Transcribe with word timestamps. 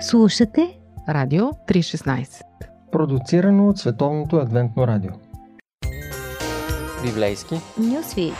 Слушате 0.00 0.78
Радио 1.08 1.44
316 1.44 2.42
Продуцирано 2.92 3.68
от 3.68 3.78
Световното 3.78 4.36
адвентно 4.36 4.86
радио. 4.86 5.10
Библейски. 7.04 7.54
Нюсвит 7.78 8.32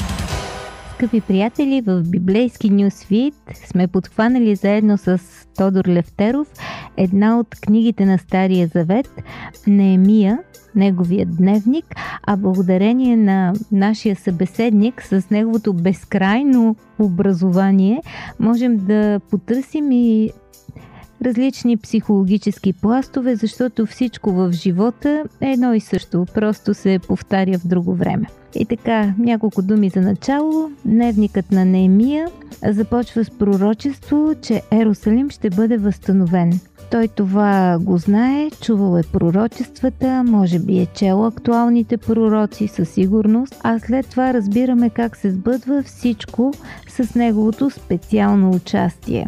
Скъпи 0.94 1.20
приятели, 1.20 1.82
в 1.86 2.02
библейски 2.10 2.70
Нюсвит 2.70 3.34
сме 3.54 3.88
подхванали 3.88 4.54
заедно 4.54 4.98
с 4.98 5.20
Тодор 5.56 5.84
Левтеров 5.88 6.48
една 6.96 7.38
от 7.38 7.54
книгите 7.60 8.04
на 8.04 8.18
Стария 8.18 8.66
Завет, 8.66 9.10
Неемия, 9.66 10.38
неговия 10.74 11.26
дневник, 11.26 11.84
а 12.22 12.36
благодарение 12.36 13.16
на 13.16 13.52
нашия 13.72 14.16
събеседник 14.16 15.02
с 15.02 15.30
неговото 15.30 15.72
безкрайно 15.72 16.76
образование, 16.98 18.02
можем 18.40 18.76
да 18.76 19.20
потърсим 19.30 19.92
и 19.92 20.30
различни 21.24 21.76
психологически 21.76 22.72
пластове, 22.72 23.36
защото 23.36 23.86
всичко 23.86 24.32
в 24.32 24.52
живота 24.52 25.24
е 25.40 25.50
едно 25.50 25.74
и 25.74 25.80
също, 25.80 26.26
просто 26.34 26.74
се 26.74 26.98
повтаря 27.08 27.58
в 27.58 27.66
друго 27.66 27.94
време. 27.94 28.26
И 28.54 28.64
така, 28.64 29.14
няколко 29.18 29.62
думи 29.62 29.88
за 29.88 30.00
начало. 30.00 30.70
Дневникът 30.84 31.52
на 31.52 31.64
Неемия 31.64 32.28
започва 32.68 33.24
с 33.24 33.30
пророчество, 33.30 34.34
че 34.42 34.62
Ерусалим 34.72 35.30
ще 35.30 35.50
бъде 35.50 35.76
възстановен. 35.76 36.60
Той 36.90 37.08
това 37.08 37.78
го 37.80 37.98
знае, 37.98 38.50
чувал 38.50 38.98
е 38.98 39.02
пророчествата, 39.12 40.24
може 40.24 40.58
би 40.58 40.78
е 40.78 40.86
чел 40.86 41.26
актуалните 41.26 41.96
пророци 41.96 42.68
със 42.68 42.88
сигурност, 42.88 43.54
а 43.62 43.78
след 43.78 44.06
това 44.06 44.34
разбираме 44.34 44.90
как 44.90 45.16
се 45.16 45.30
сбъдва 45.30 45.82
всичко 45.82 46.52
с 46.88 47.14
неговото 47.14 47.70
специално 47.70 48.50
участие. 48.50 49.26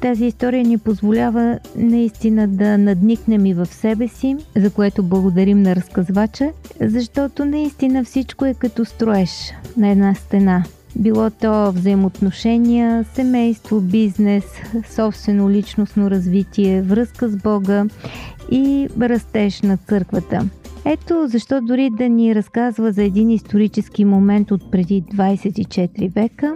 Тази 0.00 0.26
история 0.26 0.64
ни 0.64 0.78
позволява 0.78 1.58
наистина 1.76 2.48
да 2.48 2.78
надникнем 2.78 3.46
и 3.46 3.54
в 3.54 3.66
себе 3.66 4.08
си, 4.08 4.36
за 4.56 4.70
което 4.70 5.02
благодарим 5.02 5.62
на 5.62 5.76
разказвача, 5.76 6.50
защото 6.80 7.44
наистина 7.44 8.04
всичко 8.04 8.44
е 8.44 8.54
като 8.54 8.84
строеж 8.84 9.52
на 9.76 9.88
една 9.88 10.14
стена. 10.14 10.64
Било 10.98 11.30
то 11.30 11.72
взаимоотношения, 11.72 13.04
семейство, 13.04 13.80
бизнес, 13.80 14.44
собствено 14.90 15.50
личностно 15.50 16.10
развитие, 16.10 16.82
връзка 16.82 17.28
с 17.28 17.36
Бога 17.36 17.84
и 18.50 18.88
растеж 19.00 19.62
на 19.62 19.76
църквата. 19.76 20.48
Ето 20.84 21.26
защо 21.26 21.60
дори 21.60 21.90
да 21.90 22.08
ни 22.08 22.34
разказва 22.34 22.92
за 22.92 23.02
един 23.02 23.30
исторически 23.30 24.04
момент 24.04 24.50
от 24.50 24.70
преди 24.70 25.02
24 25.02 26.14
века, 26.14 26.54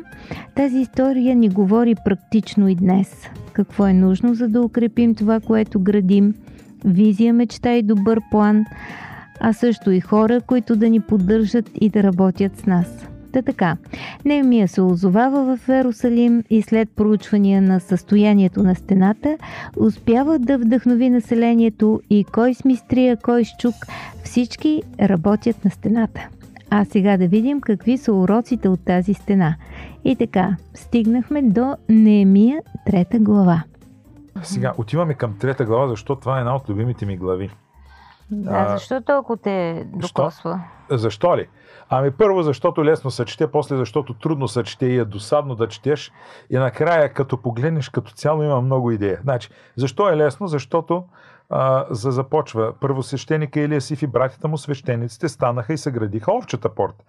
тази 0.56 0.78
история 0.78 1.36
ни 1.36 1.48
говори 1.48 1.94
практично 2.04 2.68
и 2.68 2.74
днес. 2.74 3.28
Какво 3.52 3.86
е 3.86 3.92
нужно, 3.92 4.34
за 4.34 4.48
да 4.48 4.62
укрепим 4.62 5.14
това, 5.14 5.40
което 5.40 5.80
градим, 5.80 6.34
визия, 6.84 7.34
мечта 7.34 7.74
и 7.74 7.82
добър 7.82 8.20
план, 8.30 8.64
а 9.40 9.52
също 9.52 9.90
и 9.90 10.00
хора, 10.00 10.40
които 10.40 10.76
да 10.76 10.90
ни 10.90 11.00
поддържат 11.00 11.70
и 11.80 11.88
да 11.88 12.02
работят 12.02 12.58
с 12.58 12.66
нас. 12.66 13.11
Та 13.32 13.42
така, 13.42 13.76
Неемия 14.24 14.68
се 14.68 14.80
озовава 14.80 15.56
в 15.56 15.68
Ерусалим 15.68 16.42
и 16.50 16.62
след 16.62 16.90
проучвания 16.96 17.62
на 17.62 17.80
състоянието 17.80 18.62
на 18.62 18.74
стената, 18.74 19.36
успява 19.76 20.38
да 20.38 20.58
вдъхнови 20.58 21.10
населението 21.10 22.00
и 22.10 22.24
кой 22.24 22.54
с 22.54 22.64
мистрия, 22.64 23.16
кой 23.16 23.44
с 23.44 23.48
чук, 23.58 23.74
всички 24.24 24.82
работят 25.00 25.64
на 25.64 25.70
стената. 25.70 26.28
А 26.70 26.84
сега 26.84 27.16
да 27.16 27.26
видим 27.26 27.60
какви 27.60 27.98
са 27.98 28.12
уроците 28.12 28.68
от 28.68 28.84
тази 28.84 29.14
стена. 29.14 29.56
И 30.04 30.16
така, 30.16 30.56
стигнахме 30.74 31.42
до 31.42 31.76
Неемия, 31.88 32.62
трета 32.86 33.18
глава. 33.18 33.62
Сега 34.42 34.72
отиваме 34.78 35.14
към 35.14 35.38
трета 35.38 35.64
глава, 35.64 35.88
защото 35.88 36.20
това 36.20 36.36
е 36.36 36.40
една 36.40 36.56
от 36.56 36.68
любимите 36.68 37.06
ми 37.06 37.16
глави. 37.16 37.50
Да, 38.32 38.68
защо 38.68 39.00
толкова 39.00 39.36
те 39.36 39.86
докосва? 39.86 40.60
Защо? 40.90 40.98
защо 40.98 41.36
ли? 41.36 41.48
Ами 41.88 42.10
първо, 42.10 42.42
защото 42.42 42.84
лесно 42.84 43.10
се 43.10 43.24
чете, 43.24 43.46
после 43.46 43.76
защото 43.76 44.14
трудно 44.14 44.48
се 44.48 44.62
чете 44.62 44.86
и 44.86 44.98
е 44.98 45.04
досадно 45.04 45.54
да 45.54 45.68
четеш. 45.68 46.12
И 46.50 46.56
накрая, 46.56 47.12
като 47.12 47.36
погледнеш 47.36 47.88
като 47.88 48.12
цяло, 48.12 48.42
има 48.42 48.60
много 48.60 48.90
идея. 48.90 49.18
Значи, 49.22 49.48
защо 49.76 50.08
е 50.08 50.16
лесно? 50.16 50.46
Защото 50.46 51.04
а, 51.50 51.86
за 51.90 52.10
започва. 52.10 52.72
Първосвещеника 52.80 53.60
Илия 53.60 53.80
Сиф 53.80 54.02
и 54.02 54.06
братята 54.06 54.48
му 54.48 54.58
свещениците 54.58 55.28
станаха 55.28 55.72
и 55.72 55.78
съградиха 55.78 56.32
овчата 56.32 56.68
порта. 56.68 57.04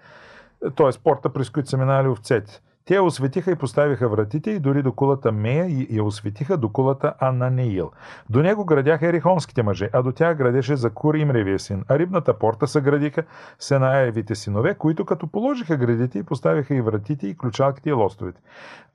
Тоест 0.75 1.03
порта, 1.03 1.29
през 1.29 1.49
които 1.49 1.69
са 1.69 1.77
минали 1.77 2.07
овцете. 2.07 2.61
Те 2.85 2.99
осветиха 2.99 3.51
и 3.51 3.55
поставиха 3.55 4.09
вратите 4.09 4.51
и 4.51 4.59
дори 4.59 4.81
до 4.81 4.91
кулата 4.91 5.31
Мея 5.31 5.65
и 5.65 5.87
я 5.91 6.03
осветиха 6.03 6.57
до 6.57 6.69
кулата 6.69 7.13
Ананеил. 7.19 7.91
До 8.29 8.43
него 8.43 8.65
градяха 8.65 9.07
ерихонските 9.07 9.63
мъже, 9.63 9.89
а 9.93 10.01
до 10.01 10.11
тях 10.11 10.37
градеше 10.37 10.75
Закур 10.75 11.15
Имревия 11.15 11.59
син. 11.59 11.85
А 11.87 11.99
рибната 11.99 12.39
порта 12.39 12.67
съградиха 12.67 13.23
Сенаевите 13.59 14.35
синове, 14.35 14.73
които 14.73 15.05
като 15.05 15.27
положиха 15.27 15.77
градите 15.77 16.19
и 16.19 16.23
поставиха 16.23 16.75
и 16.75 16.81
вратите 16.81 17.27
и 17.27 17.37
ключалките 17.37 17.89
и 17.89 17.93
лостовете. 17.93 18.41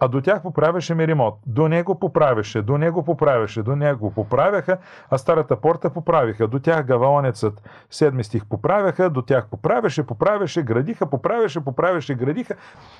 А 0.00 0.08
до 0.08 0.20
тях 0.20 0.42
поправяше 0.42 0.94
Меримот. 0.94 1.38
До 1.46 1.68
него 1.68 1.98
поправяше, 1.98 2.62
до 2.62 2.78
него 2.78 3.04
поправяше, 3.04 3.62
до 3.62 3.76
него 3.76 4.10
поправяха, 4.10 4.78
а 5.10 5.18
старата 5.18 5.56
порта 5.56 5.90
поправиха. 5.90 6.48
До 6.48 6.58
тях 6.58 6.86
гаваонецът 6.86 7.62
седми 7.90 8.24
стих 8.24 8.46
поправяха, 8.46 9.10
до 9.10 9.22
тях 9.22 9.46
поправяше, 9.50 10.06
поправяше, 10.06 10.62
градиха, 10.62 11.06
поправяше, 11.06 11.60
поправяше, 11.60 12.14
градиха. 12.14 12.54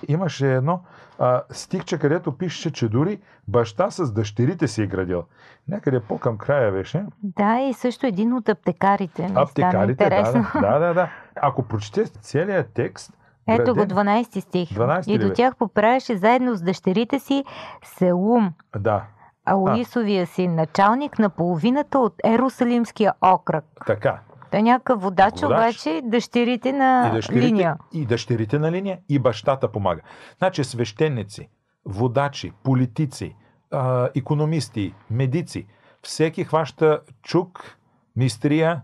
Имаше 0.08 0.54
едно 0.54 0.77
а, 1.18 1.42
стихче, 1.50 1.98
където 1.98 2.38
пише, 2.38 2.72
че 2.72 2.88
дори 2.88 3.20
баща 3.48 3.90
с 3.90 4.12
дъщерите 4.12 4.68
си 4.68 4.82
е 4.82 4.86
градил. 4.86 5.22
Някъде 5.68 6.00
по-към 6.00 6.38
края 6.38 6.72
беше. 6.72 7.04
Да, 7.22 7.58
и 7.58 7.74
също 7.74 8.06
един 8.06 8.32
от 8.32 8.48
аптекарите. 8.48 9.32
Аптекарите, 9.34 10.10
да, 10.10 10.42
да, 10.60 10.78
да, 10.78 10.94
да. 10.94 11.10
Ако 11.36 11.62
прочете 11.62 12.04
целият 12.04 12.70
текст, 12.74 13.12
ето 13.48 13.74
го 13.74 13.80
12 13.80 14.40
стих. 14.40 14.68
12 14.70 15.10
и 15.10 15.18
до 15.18 15.32
тях 15.32 15.56
поправяше 15.56 16.16
заедно 16.16 16.54
с 16.54 16.62
дъщерите 16.62 17.18
си 17.18 17.44
Селум. 17.84 18.52
Да. 18.76 19.04
Аоисовия 19.44 20.26
си 20.26 20.48
началник 20.48 21.18
на 21.18 21.30
половината 21.30 21.98
от 21.98 22.14
Ерусалимския 22.24 23.12
окръг. 23.22 23.64
Така. 23.86 24.20
Той 24.50 24.60
е 24.60 24.62
някакъв 24.62 25.02
водач, 25.02 25.40
водач, 25.40 25.44
обаче 25.44 26.00
дъщерите 26.04 26.72
на 26.72 27.08
и 27.08 27.16
дъщерите, 27.16 27.46
линия. 27.46 27.76
И 27.92 28.06
дъщерите 28.06 28.58
на 28.58 28.72
линия, 28.72 28.98
и 29.08 29.18
бащата 29.18 29.72
помага. 29.72 30.00
Значи 30.38 30.64
свещеници, 30.64 31.48
водачи, 31.84 32.52
политици, 32.62 33.36
а, 33.70 34.08
економисти, 34.14 34.94
медици, 35.10 35.66
всеки 36.02 36.44
хваща 36.44 37.00
чук, 37.22 37.76
мистрия, 38.16 38.82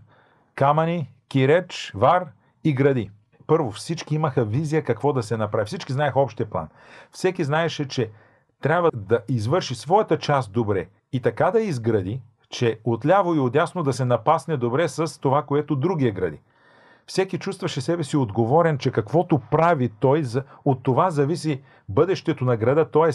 камъни, 0.55 1.11
киреч, 1.29 1.91
вар 1.95 2.27
и 2.63 2.73
гради. 2.73 3.11
Първо, 3.47 3.71
всички 3.71 4.15
имаха 4.15 4.45
визия 4.45 4.83
какво 4.83 5.13
да 5.13 5.23
се 5.23 5.37
направи. 5.37 5.65
Всички 5.65 5.93
знаеха 5.93 6.19
общия 6.19 6.49
план. 6.49 6.67
Всеки 7.11 7.43
знаеше, 7.43 7.87
че 7.87 8.09
трябва 8.61 8.91
да 8.93 9.19
извърши 9.27 9.75
своята 9.75 10.19
част 10.19 10.51
добре 10.51 10.87
и 11.13 11.19
така 11.19 11.51
да 11.51 11.61
изгради, 11.61 12.21
че 12.55 12.79
отляво 12.83 13.35
и 13.35 13.39
отясно 13.39 13.83
да 13.83 13.93
се 13.93 14.05
напасне 14.05 14.57
добре 14.57 14.87
с 14.87 15.21
това, 15.21 15.43
което 15.43 15.75
другия 15.75 16.11
гради. 16.11 16.39
Всеки 17.05 17.39
чувстваше 17.39 17.81
себе 17.81 18.03
си 18.03 18.17
отговорен, 18.17 18.77
че 18.77 18.91
каквото 18.91 19.41
прави 19.51 19.89
той, 19.99 20.23
от 20.65 20.83
това 20.83 21.09
зависи 21.09 21.61
бъдещето 21.89 22.45
на 22.45 22.57
града, 22.57 22.91
т.е. 22.91 23.09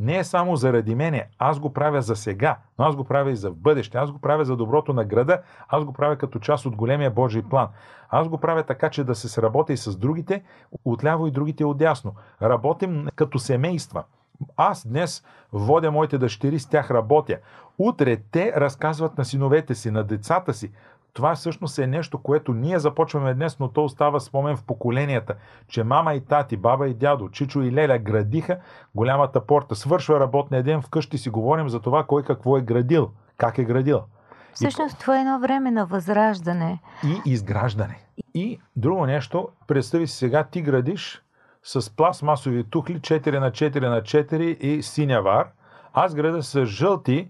не 0.00 0.18
е 0.18 0.24
само 0.24 0.56
заради 0.56 0.94
мене, 0.94 1.28
аз 1.38 1.60
го 1.60 1.72
правя 1.72 2.02
за 2.02 2.16
сега, 2.16 2.58
но 2.78 2.84
аз 2.84 2.96
го 2.96 3.04
правя 3.04 3.30
и 3.30 3.36
за 3.36 3.50
бъдеще, 3.50 3.98
аз 3.98 4.10
го 4.10 4.18
правя 4.18 4.44
за 4.44 4.56
доброто 4.56 4.92
на 4.92 5.04
града, 5.04 5.40
аз 5.68 5.84
го 5.84 5.92
правя 5.92 6.16
като 6.16 6.38
част 6.38 6.66
от 6.66 6.76
големия 6.76 7.10
Божий 7.10 7.42
план. 7.42 7.68
Аз 8.10 8.28
го 8.28 8.38
правя 8.38 8.62
така, 8.62 8.90
че 8.90 9.04
да 9.04 9.14
се 9.14 9.28
сработя 9.28 9.72
и 9.72 9.76
с 9.76 9.96
другите, 9.96 10.42
отляво 10.84 11.26
и 11.26 11.30
другите 11.30 11.64
отясно. 11.64 12.14
Работим 12.42 13.06
като 13.16 13.38
семейства. 13.38 14.04
Аз 14.56 14.86
днес 14.88 15.24
водя 15.52 15.90
моите 15.90 16.18
дъщери, 16.18 16.58
с 16.58 16.66
тях 16.66 16.90
работя. 16.90 17.38
Утре 17.78 18.16
те 18.30 18.52
разказват 18.56 19.18
на 19.18 19.24
синовете 19.24 19.74
си, 19.74 19.90
на 19.90 20.04
децата 20.04 20.54
си. 20.54 20.72
Това 21.12 21.34
всъщност 21.34 21.78
е 21.78 21.86
нещо, 21.86 22.18
което 22.18 22.54
ние 22.54 22.78
започваме 22.78 23.34
днес, 23.34 23.58
но 23.58 23.68
то 23.68 23.84
остава 23.84 24.20
спомен 24.20 24.56
в 24.56 24.64
поколенията, 24.64 25.34
че 25.68 25.84
мама 25.84 26.14
и 26.14 26.20
тати, 26.20 26.56
баба 26.56 26.88
и 26.88 26.94
дядо, 26.94 27.28
Чичо 27.28 27.62
и 27.62 27.72
Леля 27.72 27.98
градиха 27.98 28.58
голямата 28.94 29.46
порта. 29.46 29.74
Свършва 29.74 30.20
работния 30.20 30.62
ден, 30.62 30.82
вкъщи 30.82 31.18
си 31.18 31.30
говорим 31.30 31.68
за 31.68 31.80
това 31.80 32.04
кой 32.04 32.22
какво 32.22 32.56
е 32.56 32.62
градил, 32.62 33.10
как 33.36 33.58
е 33.58 33.64
градил. 33.64 34.02
Всъщност 34.52 34.98
това 34.98 35.18
е 35.18 35.20
едно 35.20 35.40
време 35.40 35.70
на 35.70 35.86
възраждане. 35.86 36.80
И 37.04 37.30
изграждане. 37.30 37.98
И 38.34 38.60
друго 38.76 39.06
нещо, 39.06 39.48
представи 39.66 40.06
си 40.06 40.16
сега, 40.16 40.44
ти 40.44 40.62
градиш 40.62 41.22
с 41.66 41.96
пластмасови 41.96 42.64
тухли 42.64 43.00
4 43.00 43.38
на 43.38 43.50
4 43.50 43.88
на 43.88 44.02
4 44.02 44.40
и 44.40 44.82
синя 44.82 45.22
вар. 45.22 45.48
Аз 45.92 46.14
града 46.14 46.42
с 46.42 46.66
жълти 46.66 47.28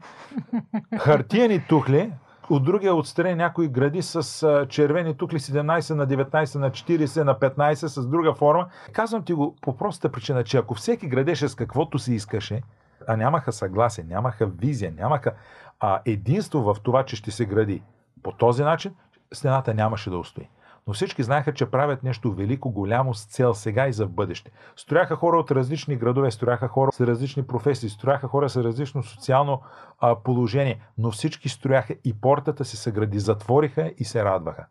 хартияни 0.98 1.64
тухли, 1.68 2.12
от 2.50 2.64
другия 2.64 2.94
отстрани 2.94 3.34
някой 3.34 3.68
гради 3.68 4.02
с 4.02 4.66
червени 4.68 5.16
тухли 5.16 5.38
17 5.38 5.94
на 5.94 6.06
19 6.06 6.58
на 6.58 6.70
40 6.70 7.22
на 7.22 7.34
15 7.34 7.74
с 7.86 8.06
друга 8.06 8.34
форма. 8.34 8.68
Казвам 8.92 9.24
ти 9.24 9.32
го 9.32 9.56
по 9.60 9.76
простата 9.76 10.12
причина, 10.12 10.44
че 10.44 10.58
ако 10.58 10.74
всеки 10.74 11.08
градеше 11.08 11.48
с 11.48 11.54
каквото 11.54 11.98
си 11.98 12.14
искаше, 12.14 12.62
а 13.08 13.16
нямаха 13.16 13.52
съгласие, 13.52 14.04
нямаха 14.04 14.46
визия, 14.46 14.92
нямаха 14.98 15.32
а, 15.80 16.00
единство 16.04 16.60
в 16.60 16.76
това, 16.82 17.04
че 17.04 17.16
ще 17.16 17.30
се 17.30 17.46
гради. 17.46 17.82
По 18.22 18.32
този 18.32 18.62
начин 18.62 18.94
стената 19.34 19.74
нямаше 19.74 20.10
да 20.10 20.18
устои. 20.18 20.48
Но 20.88 20.92
всички 20.92 21.22
знаеха, 21.22 21.54
че 21.54 21.66
правят 21.66 22.02
нещо 22.02 22.32
велико, 22.32 22.70
голямо 22.70 23.14
с 23.14 23.24
цел 23.24 23.54
сега 23.54 23.88
и 23.88 23.92
за 23.92 24.06
в 24.06 24.12
бъдеще. 24.12 24.50
Строяха 24.76 25.16
хора 25.16 25.38
от 25.38 25.50
различни 25.50 25.96
градове, 25.96 26.30
строяха 26.30 26.68
хора 26.68 26.92
с 26.92 27.00
различни 27.00 27.42
професии, 27.42 27.88
строяха 27.88 28.28
хора 28.28 28.48
с 28.48 28.56
различно 28.56 29.02
социално 29.02 29.60
а, 30.00 30.16
положение, 30.16 30.80
но 30.98 31.10
всички 31.10 31.48
строяха 31.48 31.94
и 32.04 32.20
портата 32.20 32.64
се 32.64 32.76
съгради, 32.76 33.18
затвориха 33.18 33.92
и 33.98 34.04
се 34.04 34.24
радваха. 34.24 34.66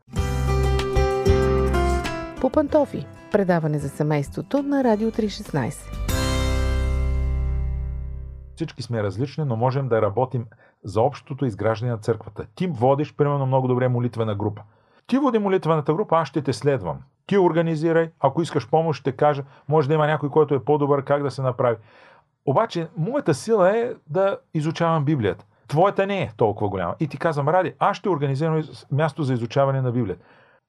По 2.42 2.50
пантофи. 2.50 3.06
Предаване 3.32 3.80
за 3.80 3.90
семейството 3.90 4.64
на 4.64 4.84
Радио 4.84 5.12
316. 5.12 6.06
Всички 8.56 8.82
сме 8.82 9.04
различни, 9.04 9.46
но 9.46 9.56
можем 9.56 9.88
да 9.88 10.02
работим 10.02 10.46
за 10.84 11.02
общото 11.02 11.46
изграждане 11.46 11.92
на 11.92 11.98
църквата. 11.98 12.48
Ти 12.56 12.68
водиш, 12.68 13.16
примерно, 13.16 13.46
много 13.46 13.68
добре 13.68 13.88
молитвена 13.88 14.36
група. 14.36 14.62
Ти 15.08 15.18
води 15.18 15.40
молитвената 15.40 15.94
група, 15.94 16.18
аз 16.18 16.28
ще 16.28 16.42
те 16.42 16.54
следвам. 16.54 16.98
Ти 17.28 17.38
организирай, 17.38 18.12
ако 18.20 18.42
искаш 18.42 18.70
помощ, 18.70 19.02
ще 19.02 19.12
кажа, 19.12 19.44
може 19.68 19.88
да 19.88 19.94
има 19.94 20.08
някой, 20.08 20.30
който 20.30 20.56
е 20.56 20.64
по-добър, 20.64 21.04
как 21.04 21.24
да 21.24 21.32
се 21.32 21.42
направи. 21.42 21.76
Обаче, 22.46 22.88
моята 22.98 23.34
сила 23.34 23.78
е 23.78 23.94
да 24.08 24.38
изучавам 24.54 25.06
Библията. 25.06 25.46
Твоята 25.68 26.08
не 26.08 26.22
е 26.22 26.32
толкова 26.38 26.70
голяма. 26.70 26.96
И 27.00 27.08
ти 27.08 27.18
казвам, 27.18 27.50
Ради, 27.50 27.74
аз 27.80 27.98
ще 27.98 28.10
организирам 28.10 28.64
място 28.92 29.24
за 29.24 29.34
изучаване 29.34 29.82
на 29.82 29.92
Библията. 29.92 30.26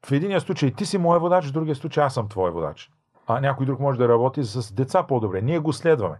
В 0.07 0.13
единия 0.13 0.41
случай 0.41 0.71
ти 0.71 0.87
си 0.87 0.99
моя 0.99 1.21
водач, 1.21 1.47
в 1.47 1.53
другия 1.53 1.75
случай 1.75 2.05
аз 2.05 2.15
съм 2.15 2.29
твой 2.29 2.51
водач. 2.51 2.91
А 3.27 3.41
някой 3.41 3.67
друг 3.67 3.81
може 3.81 3.99
да 3.99 4.09
работи 4.09 4.45
с 4.45 4.75
деца 4.75 5.03
по-добре. 5.03 5.43
Ние 5.43 5.59
го 5.59 5.73
следваме. 5.73 6.17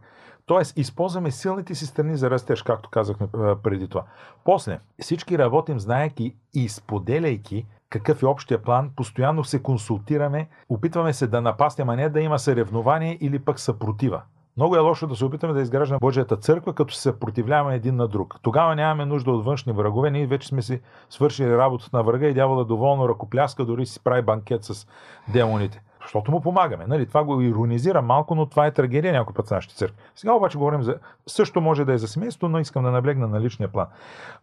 Тоест, 0.47 0.79
използваме 0.79 1.31
силните 1.31 1.75
си 1.75 1.87
страни 1.87 2.17
за 2.17 2.31
растеж, 2.31 2.63
както 2.63 2.91
казахме 2.91 3.29
преди 3.63 3.89
това. 3.89 4.05
После, 4.45 4.79
всички 5.01 5.39
работим, 5.39 5.81
знаеки 5.81 6.37
и 6.55 6.69
споделяйки 6.69 7.67
какъв 7.91 8.23
е 8.23 8.27
общия 8.27 8.63
план, 8.63 8.91
постоянно 8.97 9.45
се 9.45 9.63
консултираме, 9.63 10.49
опитваме 10.69 11.13
се 11.13 11.27
да 11.27 11.41
напаснем, 11.41 11.89
а 11.89 11.97
не 11.97 12.09
да 12.09 12.21
има 12.21 12.39
съревнование 12.39 13.19
или 13.21 13.39
пък 13.39 13.61
съпротива. 13.61 14.23
Много 14.57 14.77
е 14.77 14.81
лошо 14.81 15.07
да 15.07 15.17
се 15.17 15.25
опитаме 15.25 15.53
да 15.53 15.61
изграждаме 15.61 15.99
Божията 16.01 16.37
църква, 16.37 16.75
като 16.75 16.95
се 16.95 17.03
съпротивляваме 17.03 17.75
един 17.75 17.97
на 17.97 18.09
друг. 18.09 18.37
Тогава 18.43 18.77
нямаме 18.77 19.05
нужда 19.05 19.31
от 19.31 19.45
външни 19.45 19.73
врагове, 19.73 20.11
ние 20.11 20.27
вече 20.27 20.49
сме 20.49 20.63
си 20.63 20.81
свършили 21.11 21.57
работата 21.57 21.97
на 21.97 22.03
врага 22.03 22.27
и 22.27 22.35
дявола 22.35 22.65
доволно 22.65 23.09
ръкопляска, 23.09 23.65
дори 23.65 23.87
си 23.87 24.01
прави 24.05 24.23
банкет 24.23 24.65
с 24.65 24.87
демоните. 25.33 25.83
Защото 26.07 26.31
му 26.31 26.41
помагаме. 26.41 26.87
Нали? 26.87 27.07
Това 27.07 27.25
го 27.25 27.41
иронизира 27.41 28.03
малко, 28.03 28.35
но 28.35 28.47
това 28.47 28.67
е 28.67 28.71
трагедия 28.71 29.13
някой 29.13 29.35
път 29.35 29.49
в 29.49 29.51
нашите 29.51 29.75
църкви. 29.75 29.99
Сега 30.15 30.33
обаче 30.33 30.59
говорим 30.59 30.83
за... 30.83 30.99
Също 31.27 31.61
може 31.61 31.85
да 31.85 31.93
е 31.93 31.99
за 31.99 32.09
семейство, 32.09 32.49
но 32.49 32.59
искам 32.59 32.85
да 32.85 32.91
наблегна 32.91 33.29
на 33.29 33.41
личния 33.41 33.69
план. 33.69 33.87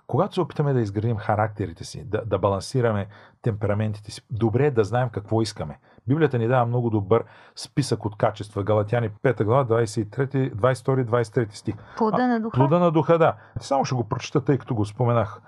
Когато 0.08 0.34
се 0.34 0.42
опитаме 0.42 0.74
да 0.74 0.82
изградим 0.82 1.18
характерите 1.18 1.84
си, 1.84 2.04
да, 2.06 2.22
да 2.26 2.38
балансираме 2.38 3.08
темпераментите 3.42 4.12
си, 4.12 4.22
добре 4.32 4.66
е 4.66 4.72
да 4.72 4.84
знаем 4.84 5.10
какво 5.10 5.42
искаме. 5.42 5.80
Библията 6.08 6.38
ни 6.38 6.48
дава 6.48 6.66
много 6.66 6.90
добър 6.90 7.24
списък 7.56 8.06
от 8.06 8.18
качества. 8.18 8.64
Галатяни 8.64 9.10
5 9.10 9.44
глава, 9.44 9.66
23, 9.66 10.54
22, 10.54 11.06
23 11.06 11.54
стих. 11.54 11.76
Плода 11.98 12.28
на 12.28 12.40
духа. 12.40 12.58
Плода 12.58 12.80
на 12.80 12.92
духа, 12.92 13.18
да. 13.18 13.34
Само 13.60 13.86
ще 13.86 13.96
го 13.96 14.04
прочета, 14.04 14.42
тъй 14.42 14.58
като 14.58 14.76
го 14.76 14.86
споменах. 14.86 15.42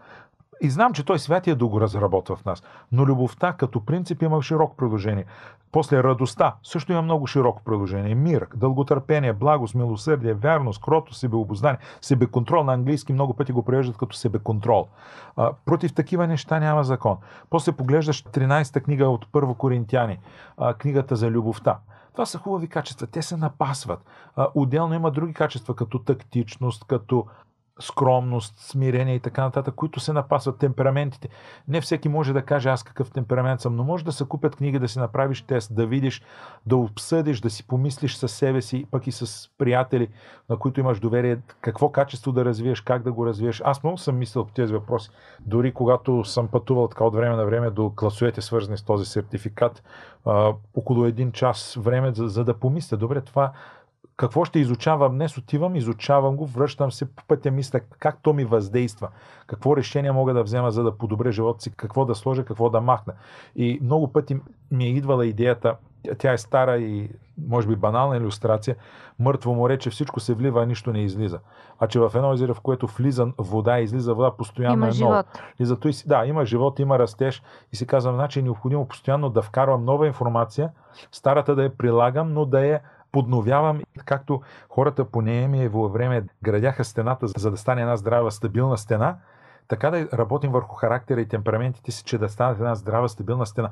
И 0.61 0.69
знам, 0.69 0.93
че 0.93 1.05
той 1.05 1.19
святия 1.19 1.55
да 1.55 1.67
го 1.67 1.81
разработва 1.81 2.35
в 2.35 2.45
нас. 2.45 2.63
Но 2.91 3.05
любовта 3.05 3.53
като 3.53 3.85
принцип 3.85 4.21
има 4.21 4.41
широко 4.41 4.75
приложение. 4.75 5.25
После 5.71 6.03
радостта 6.03 6.55
също 6.63 6.91
има 6.91 7.01
много 7.01 7.27
широко 7.27 7.61
приложение. 7.65 8.15
Мир, 8.15 8.47
дълготърпение, 8.55 9.33
благост, 9.33 9.75
милосърдие, 9.75 10.33
вярност, 10.33 10.81
крото, 10.81 11.13
себеобознание, 11.13 11.79
себеконтрол. 12.01 12.63
На 12.63 12.73
английски 12.73 13.13
много 13.13 13.33
пъти 13.33 13.51
го 13.51 13.63
превеждат 13.63 13.97
като 13.97 14.15
себеконтрол. 14.15 14.87
А, 15.37 15.51
против 15.65 15.93
такива 15.93 16.27
неща 16.27 16.59
няма 16.59 16.83
закон. 16.83 17.17
После 17.49 17.71
поглеждаш 17.71 18.23
13-та 18.23 18.79
книга 18.79 19.09
от 19.09 19.27
Първо 19.31 19.55
Коринтияни, 19.55 20.19
а, 20.57 20.73
книгата 20.73 21.15
за 21.15 21.31
любовта. 21.31 21.77
Това 22.11 22.25
са 22.25 22.37
хубави 22.37 22.67
качества, 22.67 23.07
те 23.07 23.21
се 23.21 23.37
напасват. 23.37 24.05
А, 24.35 24.47
отделно 24.55 24.93
има 24.93 25.11
други 25.11 25.33
качества, 25.33 25.75
като 25.75 25.99
тактичност, 25.99 26.85
като 26.87 27.25
скромност, 27.79 28.59
смирение 28.59 29.15
и 29.15 29.19
така 29.19 29.43
нататък, 29.43 29.75
които 29.75 29.99
се 29.99 30.13
напасват 30.13 30.57
темпераментите. 30.57 31.29
Не 31.67 31.81
всеки 31.81 32.09
може 32.09 32.33
да 32.33 32.41
каже 32.41 32.69
аз 32.69 32.83
какъв 32.83 33.11
темперамент 33.11 33.61
съм, 33.61 33.75
но 33.75 33.83
може 33.83 34.05
да 34.05 34.11
се 34.11 34.25
купят 34.25 34.55
книги, 34.55 34.79
да 34.79 34.87
си 34.87 34.99
направиш 34.99 35.41
тест, 35.41 35.75
да 35.75 35.87
видиш, 35.87 36.21
да 36.65 36.77
обсъдиш, 36.77 37.39
да 37.39 37.49
си 37.49 37.67
помислиш 37.67 38.15
със 38.15 38.31
себе 38.31 38.61
си, 38.61 38.85
пък 38.91 39.07
и 39.07 39.11
с 39.11 39.49
приятели, 39.57 40.07
на 40.49 40.57
които 40.57 40.79
имаш 40.79 40.99
доверие, 40.99 41.37
какво 41.61 41.91
качество 41.91 42.31
да 42.31 42.45
развиеш, 42.45 42.81
как 42.81 43.03
да 43.03 43.11
го 43.11 43.25
развиеш. 43.25 43.61
Аз 43.65 43.83
много 43.83 43.97
съм 43.97 44.17
мислил 44.17 44.45
по 44.45 44.53
тези 44.53 44.73
въпроси. 44.73 45.09
Дори 45.39 45.73
когато 45.73 46.23
съм 46.23 46.47
пътувал 46.47 46.87
така 46.87 47.03
от 47.03 47.15
време 47.15 47.35
на 47.35 47.45
време 47.45 47.69
до 47.69 47.91
класовете, 47.95 48.41
свързани 48.41 48.77
с 48.77 48.83
този 48.83 49.05
сертификат, 49.05 49.83
около 50.75 51.05
един 51.05 51.31
час 51.31 51.77
време, 51.79 52.11
за, 52.13 52.27
за 52.27 52.43
да 52.43 52.53
помисля, 52.59 52.97
добре, 52.97 53.21
това 53.21 53.51
какво 54.17 54.45
ще 54.45 54.59
изучавам 54.59 55.13
днес, 55.13 55.37
отивам, 55.37 55.75
изучавам 55.75 56.35
го, 56.35 56.45
връщам 56.45 56.91
се 56.91 57.15
по 57.15 57.23
пътя, 57.27 57.51
мисля 57.51 57.79
как 57.79 58.17
то 58.21 58.33
ми 58.33 58.45
въздейства, 58.45 59.09
какво 59.47 59.77
решение 59.77 60.11
мога 60.11 60.33
да 60.33 60.43
взема, 60.43 60.71
за 60.71 60.83
да 60.83 60.97
подобря 60.97 61.31
живота 61.31 61.61
си, 61.61 61.75
какво 61.75 62.05
да 62.05 62.15
сложа, 62.15 62.45
какво 62.45 62.69
да 62.69 62.81
махна. 62.81 63.13
И 63.55 63.79
много 63.83 64.13
пъти 64.13 64.37
ми 64.71 64.85
е 64.85 64.89
идвала 64.89 65.25
идеята, 65.25 65.75
тя 66.17 66.33
е 66.33 66.37
стара 66.37 66.77
и 66.77 67.09
може 67.47 67.67
би 67.67 67.75
банална 67.75 68.17
иллюстрация, 68.17 68.75
мъртво 69.19 69.53
море, 69.53 69.77
че 69.77 69.89
всичко 69.89 70.19
се 70.19 70.33
влива, 70.33 70.63
а 70.63 70.65
нищо 70.65 70.91
не 70.91 70.99
излиза. 70.99 71.39
А 71.79 71.87
че 71.87 71.99
в 71.99 72.11
едно 72.15 72.33
езеро, 72.33 72.53
в 72.53 72.61
което 72.61 72.87
влиза 72.87 73.27
вода, 73.37 73.79
излиза 73.79 74.13
вода, 74.13 74.31
постоянно 74.37 74.75
има 74.75 74.87
е 74.87 74.91
живот. 74.91 75.11
много. 75.11 75.27
И 75.59 75.65
зато 75.65 75.87
и 75.87 75.93
да, 76.05 76.25
има 76.25 76.45
живот, 76.45 76.79
има 76.79 76.99
растеж 76.99 77.43
и 77.73 77.75
си 77.75 77.87
казвам, 77.87 78.15
значи 78.15 78.39
е 78.39 78.43
необходимо 78.43 78.87
постоянно 78.87 79.29
да 79.29 79.41
вкарвам 79.41 79.85
нова 79.85 80.07
информация, 80.07 80.69
старата 81.11 81.55
да 81.55 81.63
я 81.63 81.77
прилагам, 81.77 82.33
но 82.33 82.45
да 82.45 82.65
я 82.65 82.79
подновявам, 83.15 83.81
както 84.05 84.41
хората 84.69 85.05
по 85.05 85.21
Неемиево 85.21 85.89
време 85.89 86.23
градяха 86.43 86.83
стената, 86.83 87.27
за 87.27 87.51
да 87.51 87.57
стане 87.57 87.81
една 87.81 87.97
здрава, 87.97 88.31
стабилна 88.31 88.77
стена, 88.77 89.17
така 89.67 89.91
да 89.91 90.07
работим 90.13 90.51
върху 90.51 90.75
характера 90.75 91.21
и 91.21 91.27
темпераментите 91.27 91.91
си, 91.91 92.03
че 92.03 92.17
да 92.17 92.29
стане 92.29 92.51
една 92.51 92.75
здрава, 92.75 93.09
стабилна 93.09 93.45
стена. 93.45 93.69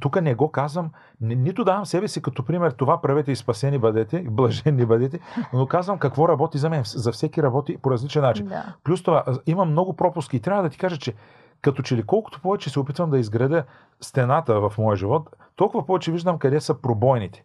Тук 0.00 0.22
не 0.22 0.34
го 0.34 0.50
казвам, 0.50 0.90
нито 1.20 1.64
давам 1.64 1.86
себе 1.86 2.08
си 2.08 2.22
като 2.22 2.44
пример, 2.44 2.70
това 2.70 3.00
правете 3.00 3.32
и 3.32 3.36
спасени 3.36 3.78
бъдете, 3.78 4.16
и 4.16 4.28
блажени 4.28 4.86
бъдете, 4.86 5.20
но 5.52 5.66
казвам 5.66 5.98
какво 5.98 6.28
работи 6.28 6.58
за 6.58 6.70
мен. 6.70 6.82
За 6.84 7.12
всеки 7.12 7.42
работи 7.42 7.78
по 7.82 7.90
различен 7.90 8.22
начин. 8.22 8.46
Да. 8.46 8.74
Плюс 8.84 9.02
това, 9.02 9.24
имам 9.46 9.70
много 9.70 9.96
пропуски 9.96 10.36
и 10.36 10.40
трябва 10.40 10.62
да 10.62 10.68
ти 10.68 10.78
кажа, 10.78 10.96
че 10.96 11.14
като 11.62 11.82
че 11.82 11.96
ли 11.96 12.02
колкото 12.02 12.40
повече 12.40 12.70
се 12.70 12.80
опитвам 12.80 13.10
да 13.10 13.18
изградя 13.18 13.64
стената 14.00 14.60
в 14.60 14.72
моя 14.78 14.96
живот, 14.96 15.30
толкова 15.56 15.86
повече 15.86 16.12
виждам 16.12 16.38
къде 16.38 16.60
са 16.60 16.74
пробойните. 16.74 17.44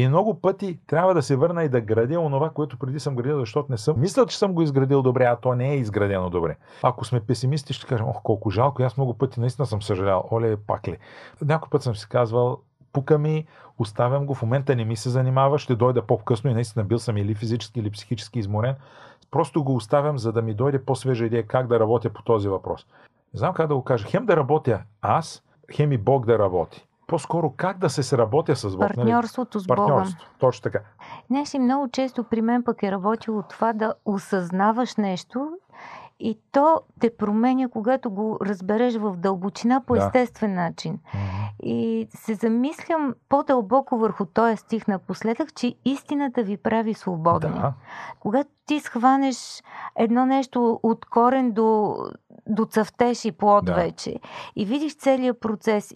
И 0.00 0.08
много 0.08 0.40
пъти 0.40 0.78
трябва 0.86 1.14
да 1.14 1.22
се 1.22 1.36
върна 1.36 1.64
и 1.64 1.68
да 1.68 1.80
градя 1.80 2.20
онова, 2.20 2.50
което 2.50 2.78
преди 2.78 3.00
съм 3.00 3.16
градил, 3.16 3.40
защото 3.40 3.72
не 3.72 3.78
съм 3.78 4.00
мисля, 4.00 4.26
че 4.26 4.38
съм 4.38 4.52
го 4.52 4.62
изградил 4.62 5.02
добре, 5.02 5.24
а 5.24 5.36
то 5.36 5.54
не 5.54 5.72
е 5.72 5.76
изградено 5.76 6.30
добре. 6.30 6.56
Ако 6.82 7.04
сме 7.04 7.20
песимисти, 7.20 7.72
ще 7.72 7.86
кажем, 7.86 8.08
ох, 8.08 8.22
колко 8.22 8.50
жалко, 8.50 8.82
аз 8.82 8.96
много 8.96 9.14
пъти 9.14 9.40
наистина 9.40 9.66
съм 9.66 9.82
съжалял, 9.82 10.28
оле, 10.32 10.56
пак 10.56 10.88
ли. 10.88 10.98
Някой 11.42 11.70
път 11.70 11.82
съм 11.82 11.96
си 11.96 12.08
казвал, 12.08 12.58
пука 12.92 13.18
ми, 13.18 13.46
оставям 13.78 14.26
го, 14.26 14.34
в 14.34 14.42
момента 14.42 14.76
не 14.76 14.84
ми 14.84 14.96
се 14.96 15.10
занимава, 15.10 15.58
ще 15.58 15.74
дойда 15.74 16.06
по-късно 16.06 16.50
и 16.50 16.54
наистина 16.54 16.84
бил 16.84 16.98
съм 16.98 17.16
или 17.16 17.34
физически, 17.34 17.80
или 17.80 17.90
психически 17.90 18.38
изморен. 18.38 18.76
Просто 19.30 19.64
го 19.64 19.74
оставям, 19.74 20.18
за 20.18 20.32
да 20.32 20.42
ми 20.42 20.54
дойде 20.54 20.84
по-свежа 20.84 21.24
идея 21.24 21.46
как 21.46 21.66
да 21.66 21.80
работя 21.80 22.10
по 22.10 22.22
този 22.22 22.48
въпрос. 22.48 22.86
Не 23.34 23.38
знам 23.38 23.54
как 23.54 23.68
да 23.68 23.74
го 23.74 23.84
кажа. 23.84 24.06
Хем 24.08 24.26
да 24.26 24.36
работя 24.36 24.82
аз, 25.02 25.42
хем 25.72 25.92
и 25.92 25.98
Бог 25.98 26.26
да 26.26 26.38
работи 26.38 26.86
по-скоро 27.10 27.50
как 27.56 27.78
да 27.78 27.90
се 27.90 28.02
сработя 28.02 28.56
с 28.56 28.70
Бог. 28.70 28.80
Партньорството 28.80 29.58
с 29.60 29.66
Богом. 29.66 29.86
Партньорство, 29.86 30.26
точно 30.38 30.62
така. 30.62 30.78
Знаеш, 31.26 31.54
и 31.54 31.58
много 31.58 31.88
често 31.88 32.24
при 32.24 32.42
мен 32.42 32.62
пък 32.62 32.82
е 32.82 32.90
работило 32.90 33.42
това 33.42 33.72
да 33.72 33.94
осъзнаваш 34.04 34.96
нещо 34.96 35.50
и 36.20 36.38
то 36.52 36.80
те 37.00 37.16
променя, 37.16 37.68
когато 37.68 38.10
го 38.10 38.38
разбереш 38.42 38.94
в 38.94 39.16
дълбочина 39.16 39.82
по 39.86 39.94
Да. 39.94 40.04
естествен 40.06 40.54
начин. 40.54 40.98
И 41.62 42.08
се 42.10 42.34
замислям 42.34 43.14
по-дълбоко 43.28 43.98
върху 43.98 44.24
този 44.26 44.56
стих 44.56 44.86
напоследък, 44.88 45.54
че 45.54 45.74
истината 45.84 46.42
ви 46.42 46.56
прави 46.56 46.94
свободни. 46.94 47.50
Да, 47.50 47.72
Когато 48.20 48.50
ти 48.66 48.80
схванеш 48.80 49.62
едно 49.96 50.26
нещо 50.26 50.80
от 50.82 51.04
корен 51.04 51.52
до, 51.52 51.96
до 52.46 52.64
цъфтеж 52.64 53.24
и 53.24 53.32
плод 53.32 53.64
Да. 53.64 53.74
вече 53.74 54.16
и 54.56 54.64
видиш 54.64 54.96
целият 54.96 55.40
процес, 55.40 55.92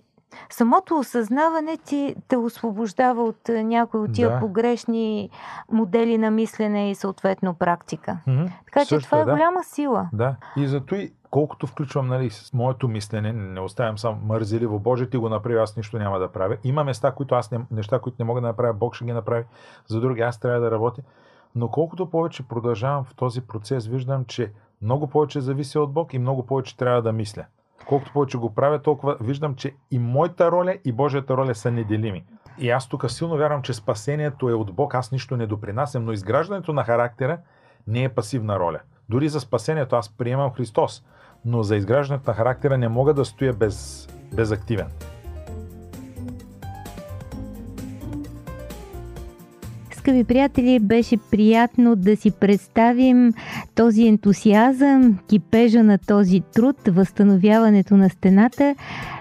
самото 0.51 0.99
осъзнаване 0.99 1.77
ти 1.77 2.17
те 2.29 2.37
освобождава 2.37 3.25
от 3.25 3.49
е, 3.49 3.65
някои 3.65 4.01
от 4.01 4.13
тия 4.13 4.31
Да. 4.31 4.41
погрешни 4.41 5.31
модели 5.73 6.19
на 6.19 6.31
мислене 6.31 6.91
и 6.91 6.95
съответно 6.95 7.55
практика. 7.55 8.19
Мгм. 8.27 8.45
Така 8.65 8.81
че 8.81 8.89
Също 8.89 9.09
това 9.11 9.19
е 9.19 9.25
да. 9.25 9.33
голяма 9.33 9.65
сила. 9.65 10.09
Да. 10.13 10.37
И 10.57 10.67
зато 10.67 10.95
и 10.95 11.13
колкото 11.31 11.67
включвам 11.67 12.07
нали, 12.07 12.31
с 12.31 12.53
моето 12.53 12.89
мислене, 12.89 13.33
не 13.33 13.61
оставям 13.61 13.99
само 13.99 14.21
мързеливо, 14.25 14.79
Боже, 14.79 15.11
ти 15.11 15.17
го 15.17 15.29
направи, 15.29 15.59
аз 15.59 15.77
нищо 15.77 15.99
няма 15.99 16.19
да 16.19 16.29
правя. 16.29 16.57
Има 16.65 16.85
места, 16.85 17.13
които 17.13 17.35
аз 17.35 17.51
не, 17.51 17.59
неща, 17.71 17.99
които 17.99 18.17
не 18.19 18.25
мога 18.25 18.41
да 18.41 18.47
направя, 18.47 18.73
Бог 18.73 18.95
ще 18.95 19.05
ги 19.05 19.13
направи. 19.13 19.45
За 19.87 20.01
други 20.01 20.21
аз 20.21 20.41
трябва 20.41 20.61
да 20.61 20.71
работя. 20.71 21.03
Но 21.55 21.69
колкото 21.69 22.11
повече 22.11 22.49
продължавам 22.49 23.05
в 23.05 23.15
този 23.15 23.41
процес, 23.41 23.87
виждам, 23.87 24.25
че 24.25 24.53
много 24.83 25.07
повече 25.07 25.41
зависи 25.41 25.79
от 25.79 25.93
Бог 25.93 26.15
и 26.15 26.19
много 26.19 26.47
повече 26.47 26.77
трябва 26.77 27.03
да 27.03 27.13
мисля. 27.13 27.45
Колкото 27.89 28.13
повече 28.13 28.39
го 28.39 28.55
правя, 28.55 28.83
толкова 28.83 29.17
виждам, 29.21 29.55
че 29.55 29.75
и 29.91 29.99
моята 29.99 30.51
роля, 30.53 30.77
и 30.85 30.93
Божията 30.93 31.37
роля 31.37 31.55
са 31.55 31.71
неделими. 31.71 32.25
И 32.59 32.71
аз 32.71 32.89
тук 32.89 33.11
силно 33.11 33.37
вярвам, 33.37 33.63
че 33.63 33.75
спасението 33.75 34.49
е 34.49 34.55
от 34.55 34.75
Бог, 34.75 34.95
аз 34.95 35.13
нищо 35.13 35.37
не 35.37 35.47
допринасям, 35.47 36.05
но 36.05 36.13
изграждането 36.13 36.73
на 36.73 36.85
характера 36.85 37.39
не 37.87 38.05
е 38.05 38.09
пасивна 38.09 38.59
роля. 38.59 38.81
Дори 39.09 39.29
за 39.29 39.41
спасението 39.41 39.97
аз 39.97 40.17
приемам 40.17 40.53
Христос, 40.53 41.05
но 41.45 41.63
за 41.63 41.77
изграждането 41.77 42.31
на 42.31 42.37
характера 42.37 42.79
не 42.79 42.89
мога 42.89 43.15
да 43.15 43.25
стоя 43.25 43.53
без, 43.53 44.09
безактивен. 44.35 44.87
Скъпи 50.05 50.25
приятели, 50.25 50.79
беше 50.79 51.17
приятно 51.31 51.97
да 51.97 52.17
си 52.17 52.31
представим 52.31 53.33
този 53.75 54.07
ентусиазъм, 54.07 55.19
кипежа 55.29 55.83
на 55.83 55.99
този 55.99 56.41
труд, 56.55 56.77
възстановяването 56.89 57.97
на 57.97 58.11
стената. 58.11 58.75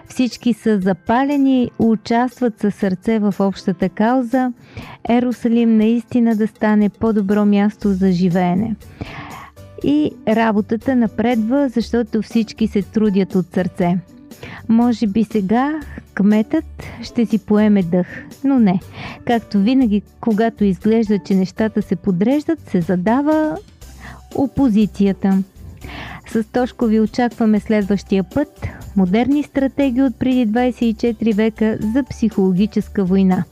Всички 0.08 0.54
са 0.54 0.80
запалени, 0.80 1.72
участват 1.80 2.60
със 2.60 2.76
сърце 2.76 3.20
в 3.20 3.36
общата 3.40 3.90
кауза. 3.90 4.52
Ерусалим 5.10 5.78
наистина 5.78 6.36
да 6.36 6.48
стане 6.48 6.90
по-добро 6.90 7.46
място 7.46 7.90
за 7.90 8.12
живеене. 8.12 8.76
И 9.84 10.12
работата 10.28 10.96
напредва, 10.96 11.70
защото 11.70 12.22
всички 12.22 12.68
се 12.68 12.82
трудят 12.82 13.36
от 13.36 13.46
сърце. 13.54 13.98
Може 14.70 15.08
би 15.08 15.24
сега 15.24 15.80
кметът 16.14 16.66
ще 17.04 17.26
си 17.26 17.38
поеме 17.38 17.84
дъх, 17.84 18.08
но 18.44 18.60
не. 18.60 18.80
Както 19.26 19.60
винаги, 19.60 20.02
когато 20.22 20.64
изглежда, 20.64 21.20
че 21.20 21.36
нещата 21.36 21.82
се 21.82 21.96
подреждат, 21.96 22.60
се 22.70 22.82
задава 22.82 23.58
опозицията. 24.36 25.44
С 26.28 26.44
Тошко 26.44 26.86
ви 26.86 27.00
очакваме 27.00 27.60
следващия 27.60 28.24
път 28.24 28.68
модерни 28.96 29.44
стратегии 29.44 30.04
от 30.04 30.20
преди 30.20 30.48
24 30.48 31.36
века 31.36 31.78
за 31.94 32.04
психологическа 32.04 33.04
война. 33.06 33.44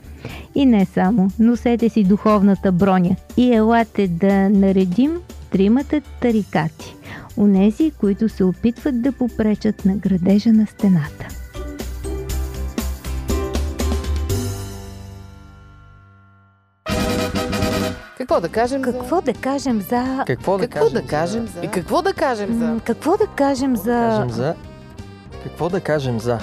И 0.56 0.66
не 0.66 0.86
само, 0.86 1.30
носете 1.40 1.90
си 1.90 2.04
духовната 2.04 2.72
броня 2.72 3.16
и 3.38 3.54
елате 3.54 4.08
да 4.08 4.50
наредим 4.50 5.12
тримата 5.52 6.02
тарикати, 6.22 6.96
унези, 7.38 7.92
които 8.00 8.30
се 8.30 8.44
опитват 8.44 9.02
да 9.02 9.12
попречат 9.12 9.86
на 9.86 9.96
градежа 9.96 10.54
на 10.54 10.68
стената. 10.68 11.28
Какво 18.18 18.42
да 18.42 18.50
кажем 18.50 18.82
Какво 18.82 19.16
за... 19.16 19.22
да 19.22 19.34
кажем 19.34 19.82
за... 19.82 20.24
Какво 20.28 20.58
да 20.58 20.68
Какво 20.68 20.86
кажем? 20.86 21.02
да 21.02 21.08
кажем 21.08 21.48
за... 21.48 21.62
И 21.62 21.68
какво 21.68 22.02
да 22.02 22.14
кажем 22.14 22.60
за... 22.60 22.80
Какво 22.86 23.18
да 23.18 23.28
кажем 23.28 23.76
Какво 23.76 23.92
да 23.92 23.94
за... 23.94 24.10
кажем 24.10 24.30
за... 24.30 24.56
Какво 25.44 25.70
да 25.70 25.82
кажем 25.82 26.20
за... 26.20 26.40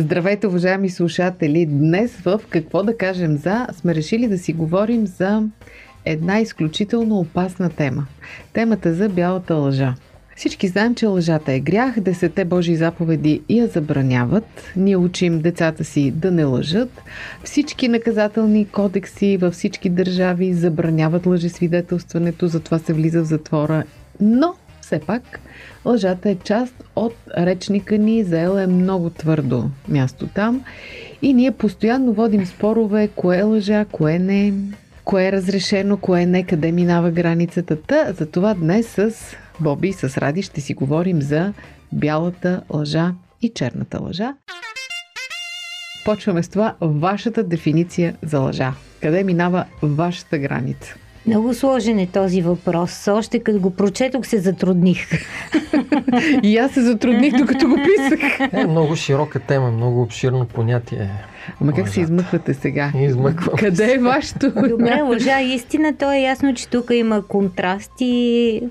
Здравейте, 0.00 0.46
уважаеми 0.46 0.90
слушатели! 0.90 1.66
Днес 1.66 2.16
в 2.16 2.40
Какво 2.50 2.82
да 2.82 2.96
кажем 2.96 3.36
за 3.36 3.66
сме 3.72 3.94
решили 3.94 4.28
да 4.28 4.38
си 4.38 4.52
говорим 4.52 5.06
за 5.06 5.42
една 6.04 6.40
изключително 6.40 7.18
опасна 7.18 7.70
тема. 7.70 8.06
Темата 8.52 8.94
за 8.94 9.08
бялата 9.08 9.54
лъжа. 9.54 9.94
Всички 10.36 10.68
знаем, 10.68 10.94
че 10.94 11.06
лъжата 11.06 11.52
е 11.52 11.60
грях, 11.60 12.00
десете 12.00 12.44
Божии 12.44 12.76
заповеди 12.76 13.42
я 13.48 13.66
забраняват. 13.66 14.72
Ние 14.76 14.96
учим 14.96 15.40
децата 15.40 15.84
си 15.84 16.10
да 16.10 16.30
не 16.30 16.44
лъжат. 16.44 17.02
Всички 17.44 17.88
наказателни 17.88 18.68
кодекси 18.68 19.36
във 19.36 19.54
всички 19.54 19.90
държави 19.90 20.54
забраняват 20.54 21.26
лъжесвидетелстването, 21.26 22.46
затова 22.46 22.78
се 22.78 22.92
влиза 22.92 23.22
в 23.22 23.26
затвора. 23.26 23.84
Но, 24.20 24.54
все 24.90 25.00
пак, 25.00 25.40
лъжата 25.84 26.30
е 26.30 26.34
част 26.34 26.74
от 26.96 27.14
речника 27.38 27.98
ни, 27.98 28.24
заела 28.24 28.62
е 28.62 28.66
много 28.66 29.10
твърдо 29.10 29.70
място 29.88 30.26
там. 30.26 30.64
И 31.22 31.34
ние 31.34 31.50
постоянно 31.50 32.12
водим 32.12 32.46
спорове, 32.46 33.08
кое 33.08 33.38
е 33.38 33.42
лъжа, 33.42 33.84
кое 33.92 34.18
не, 34.18 34.54
кое 35.04 35.26
е 35.26 35.32
разрешено, 35.32 35.96
кое 35.96 36.26
не, 36.26 36.46
къде 36.46 36.72
минава 36.72 37.10
границата. 37.10 37.76
Та, 37.76 38.12
затова 38.12 38.54
днес 38.54 38.86
с 38.86 39.10
Боби 39.60 39.88
и 39.88 39.92
с 39.92 40.18
Ради 40.18 40.42
ще 40.42 40.60
си 40.60 40.74
говорим 40.74 41.22
за 41.22 41.52
бялата 41.92 42.62
лъжа 42.74 43.14
и 43.42 43.48
черната 43.48 44.02
лъжа. 44.02 44.34
Почваме 46.04 46.42
с 46.42 46.48
това 46.48 46.74
вашата 46.80 47.42
дефиниция 47.42 48.16
за 48.22 48.38
лъжа. 48.38 48.74
Къде 49.00 49.24
минава 49.24 49.64
вашата 49.82 50.38
граница? 50.38 50.94
Много 51.26 51.54
сложен 51.54 51.98
е 51.98 52.06
този 52.06 52.42
въпрос. 52.42 53.08
Още 53.08 53.38
като 53.38 53.60
го 53.60 53.70
прочетох 53.70 54.26
се 54.26 54.38
затрудних. 54.38 55.08
И 56.42 56.58
аз 56.58 56.72
се 56.72 56.82
затрудних, 56.82 57.36
докато 57.36 57.68
го 57.68 57.76
писах. 57.76 58.40
Е, 58.52 58.66
много 58.66 58.96
широка 58.96 59.40
тема, 59.40 59.70
много 59.70 60.02
обширно 60.02 60.46
понятие. 60.46 61.10
Ама 61.60 61.72
как 61.72 61.88
се 61.88 62.00
измъквате 62.00 62.54
сега? 62.54 62.92
Измъквам 63.00 63.56
Къде 63.58 63.92
е 63.92 63.98
вашето? 63.98 64.52
Добре, 64.68 65.00
лъжа 65.02 65.40
истина, 65.40 65.96
то 65.98 66.12
е 66.12 66.18
ясно, 66.18 66.54
че 66.54 66.68
тук 66.68 66.90
има 66.92 67.22
контрасти. 67.22 68.62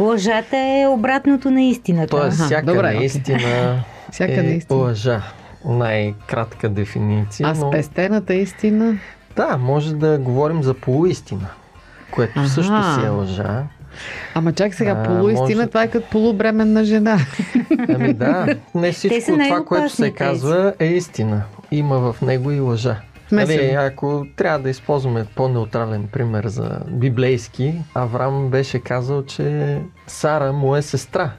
Лъжата 0.00 0.56
е 0.56 0.86
обратното 0.88 1.50
на 1.50 1.62
истината. 1.62 2.06
Тоест, 2.06 2.44
всяка 2.44 2.66
добре, 2.66 2.94
наистина 2.94 3.38
Всяка 4.12 4.40
е 4.40 4.42
наистина. 4.42 4.80
лъжа. 4.80 5.22
Най-кратка 5.64 6.68
дефиниция. 6.68 7.48
А 7.48 7.54
но... 7.54 7.68
спестената 7.68 8.34
истина? 8.34 8.98
Да, 9.36 9.56
може 9.56 9.94
да 9.94 10.18
говорим 10.18 10.62
за 10.62 10.74
полуистина, 10.74 11.46
което 12.10 12.40
Аха. 12.40 12.48
също 12.48 12.94
си 12.94 13.06
е 13.06 13.08
лъжа. 13.08 13.62
Ама 14.34 14.52
чак 14.52 14.74
сега, 14.74 15.02
полуистина, 15.02 15.56
може- 15.56 15.66
това 15.66 15.82
е 15.82 15.88
като 15.90 16.10
полубременна 16.10 16.84
жена. 16.84 17.18
Ами 17.88 18.12
да, 18.12 18.46
не 18.74 18.92
всичко 18.92 19.32
това, 19.32 19.64
което 19.64 19.88
се 19.88 20.02
тези. 20.02 20.12
казва 20.14 20.74
е 20.78 20.86
истина. 20.86 21.42
Има 21.70 22.12
в 22.12 22.22
него 22.22 22.50
и 22.50 22.60
лъжа. 22.60 22.96
Нали, 23.32 23.70
ако 23.70 24.26
трябва 24.36 24.58
да 24.58 24.70
използваме 24.70 25.26
по-неутрален 25.36 26.08
пример 26.12 26.46
за 26.46 26.80
библейски, 26.88 27.74
Авраам 27.94 28.48
беше 28.48 28.78
казал, 28.78 29.24
че 29.24 29.78
Сара 30.06 30.52
му 30.52 30.76
е 30.76 30.82
сестра, 30.82 31.30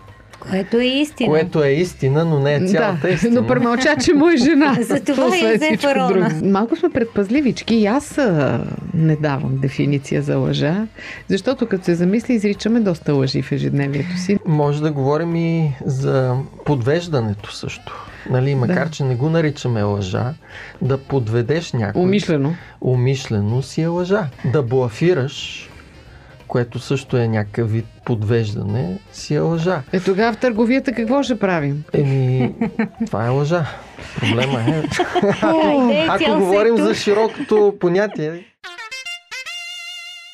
Което 0.50 0.78
е 0.78 0.86
истина. 0.86 1.30
което 1.30 1.64
е 1.64 1.70
истина, 1.70 2.26
но 2.26 2.40
не 2.40 2.56
е 2.56 2.68
цялата 2.68 3.08
да, 3.08 3.10
истина. 3.10 3.42
но 3.42 3.48
премълча, 3.48 3.96
че 4.04 4.14
му 4.14 4.30
е 4.30 4.38
жена. 4.38 4.78
За 4.82 5.00
това 5.00 5.36
я 5.38 5.54
е 5.54 5.58
взе 5.58 5.78
друго. 5.94 6.26
Малко 6.44 6.76
сме 6.76 6.90
предпазливички 6.90 7.76
и 7.76 7.86
аз 7.86 8.18
а, 8.18 8.64
не 8.94 9.16
давам 9.16 9.58
дефиниция 9.58 10.22
за 10.22 10.38
лъжа, 10.38 10.88
защото 11.28 11.68
като 11.68 11.86
се 11.86 11.96
замисли, 11.96 12.34
изричаме 12.34 12.80
доста 12.80 13.14
лъжи 13.14 13.42
в 13.42 13.52
ежедневието 13.52 14.18
си. 14.18 14.38
Може 14.46 14.82
да 14.82 14.92
говорим 14.92 15.36
и 15.36 15.74
за 15.86 16.36
подвеждането 16.66 17.56
също. 17.56 18.06
Нали, 18.30 18.56
макар, 18.56 18.90
че 18.90 19.04
не 19.04 19.16
го 19.16 19.30
наричаме 19.30 19.84
лъжа, 19.84 20.34
да 20.82 20.98
подведеш 20.98 21.74
някой. 21.74 22.02
Умишлено. 22.02 22.56
Умишлено 22.82 23.62
си 23.62 23.82
е 23.82 23.88
лъжа. 23.88 24.28
Да 24.46 24.62
блафираш, 24.62 25.70
което 26.52 26.80
също 26.80 27.18
е 27.18 27.28
някакъв 27.28 27.72
вид 27.72 27.86
подвеждане, 28.06 28.98
си 29.12 29.36
е 29.36 29.40
лъжа. 29.40 29.82
Е 29.94 30.00
тогава 30.00 30.34
в 30.34 30.38
търговията 30.38 30.92
какво 30.92 31.24
ще 31.24 31.40
правим? 31.40 31.84
Еми, 31.94 32.54
това 33.06 33.26
е 33.26 33.30
лъжа. 33.30 33.66
Проблема 34.20 34.60
е. 34.60 34.84
Айде, 35.42 36.06
Ако 36.10 36.24
цял 36.24 36.40
говорим 36.40 36.78
за 36.78 36.96
широкото 36.96 37.76
понятие, 37.80 38.46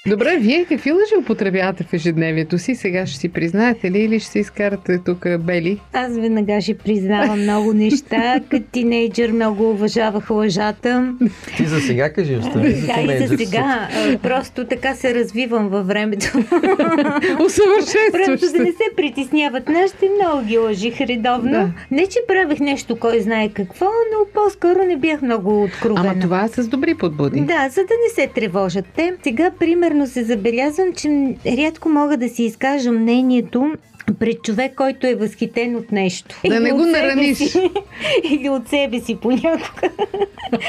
Добре, 0.08 0.38
вие 0.40 0.66
какви 0.66 0.92
лъжи 0.92 1.16
употребявате 1.20 1.84
в 1.84 1.94
ежедневието 1.94 2.58
си? 2.58 2.76
Сега 2.76 3.06
ще 3.06 3.20
си 3.20 3.30
признаете 3.30 3.92
ли 3.92 4.00
или 4.00 4.20
ще 4.20 4.32
се 4.32 4.40
изкарате 4.40 5.00
тук 5.06 5.26
бели? 5.40 5.80
Аз 5.94 6.18
веднага 6.18 6.62
ще 6.62 6.78
признавам 6.78 7.42
много 7.42 7.74
неща. 7.74 8.40
Като 8.50 8.66
тинейджър 8.72 9.32
много 9.32 9.70
уважавах 9.72 10.30
лъжата. 10.30 11.14
ти 11.58 11.66
за 11.66 11.80
сега 11.80 12.14
кажи, 12.14 12.36
остави 12.36 12.72
за 12.72 12.88
Да, 12.88 13.14
и 13.14 13.28
за 13.28 13.38
сега. 13.38 13.90
Просто 14.24 14.66
така 14.66 14.96
се 14.96 15.16
развивам 15.16 15.70
във 15.70 15.88
времето. 15.88 16.32
Просто 16.32 17.44
Усъвършенстваш 17.46 18.52
да 18.52 18.64
не 18.64 18.72
се. 18.72 18.78
се 18.78 18.96
притесняват 18.96 19.70
нашите, 19.70 20.10
много 20.22 20.46
ги 20.46 20.58
лъжих 20.58 21.02
редовно. 21.02 21.52
Да. 21.52 21.70
Не, 21.92 22.08
че 22.08 22.20
правих 22.28 22.60
нещо, 22.60 22.96
кой 23.00 23.20
знае 23.20 23.50
какво, 23.50 23.86
но 23.86 24.26
по-скоро 24.34 24.84
не 24.88 24.98
бях 24.98 25.22
много 25.22 25.64
откровена. 25.64 26.10
Ама 26.12 26.20
това 26.22 26.44
е 26.44 26.48
с 26.48 26.68
добри 26.68 26.96
подбуди. 26.96 27.40
Да, 27.40 27.70
за 27.70 27.82
да 27.82 27.94
не 28.06 28.14
се 28.16 28.28
тревожат 28.28 28.86
те. 28.96 29.14
Сега, 29.24 29.52
примерно, 29.60 29.97
се 30.06 30.24
забелязвам, 30.24 30.94
че 30.94 31.36
рядко 31.46 31.90
мога 31.90 32.18
да 32.18 32.30
си 32.30 32.44
изкажа 32.44 32.92
мнението 32.92 33.74
пред 34.14 34.44
човек, 34.44 34.76
който 34.76 35.08
е 35.08 35.16
възхитен 35.16 35.76
от 35.76 35.92
нещо. 35.92 36.36
Да 36.48 36.60
не 36.60 36.72
го 36.72 36.86
нараниш. 36.86 37.38
си. 37.38 37.72
Или 38.24 38.50
от 38.50 38.68
себе 38.68 39.00
си 39.00 39.16
понякога. 39.16 39.90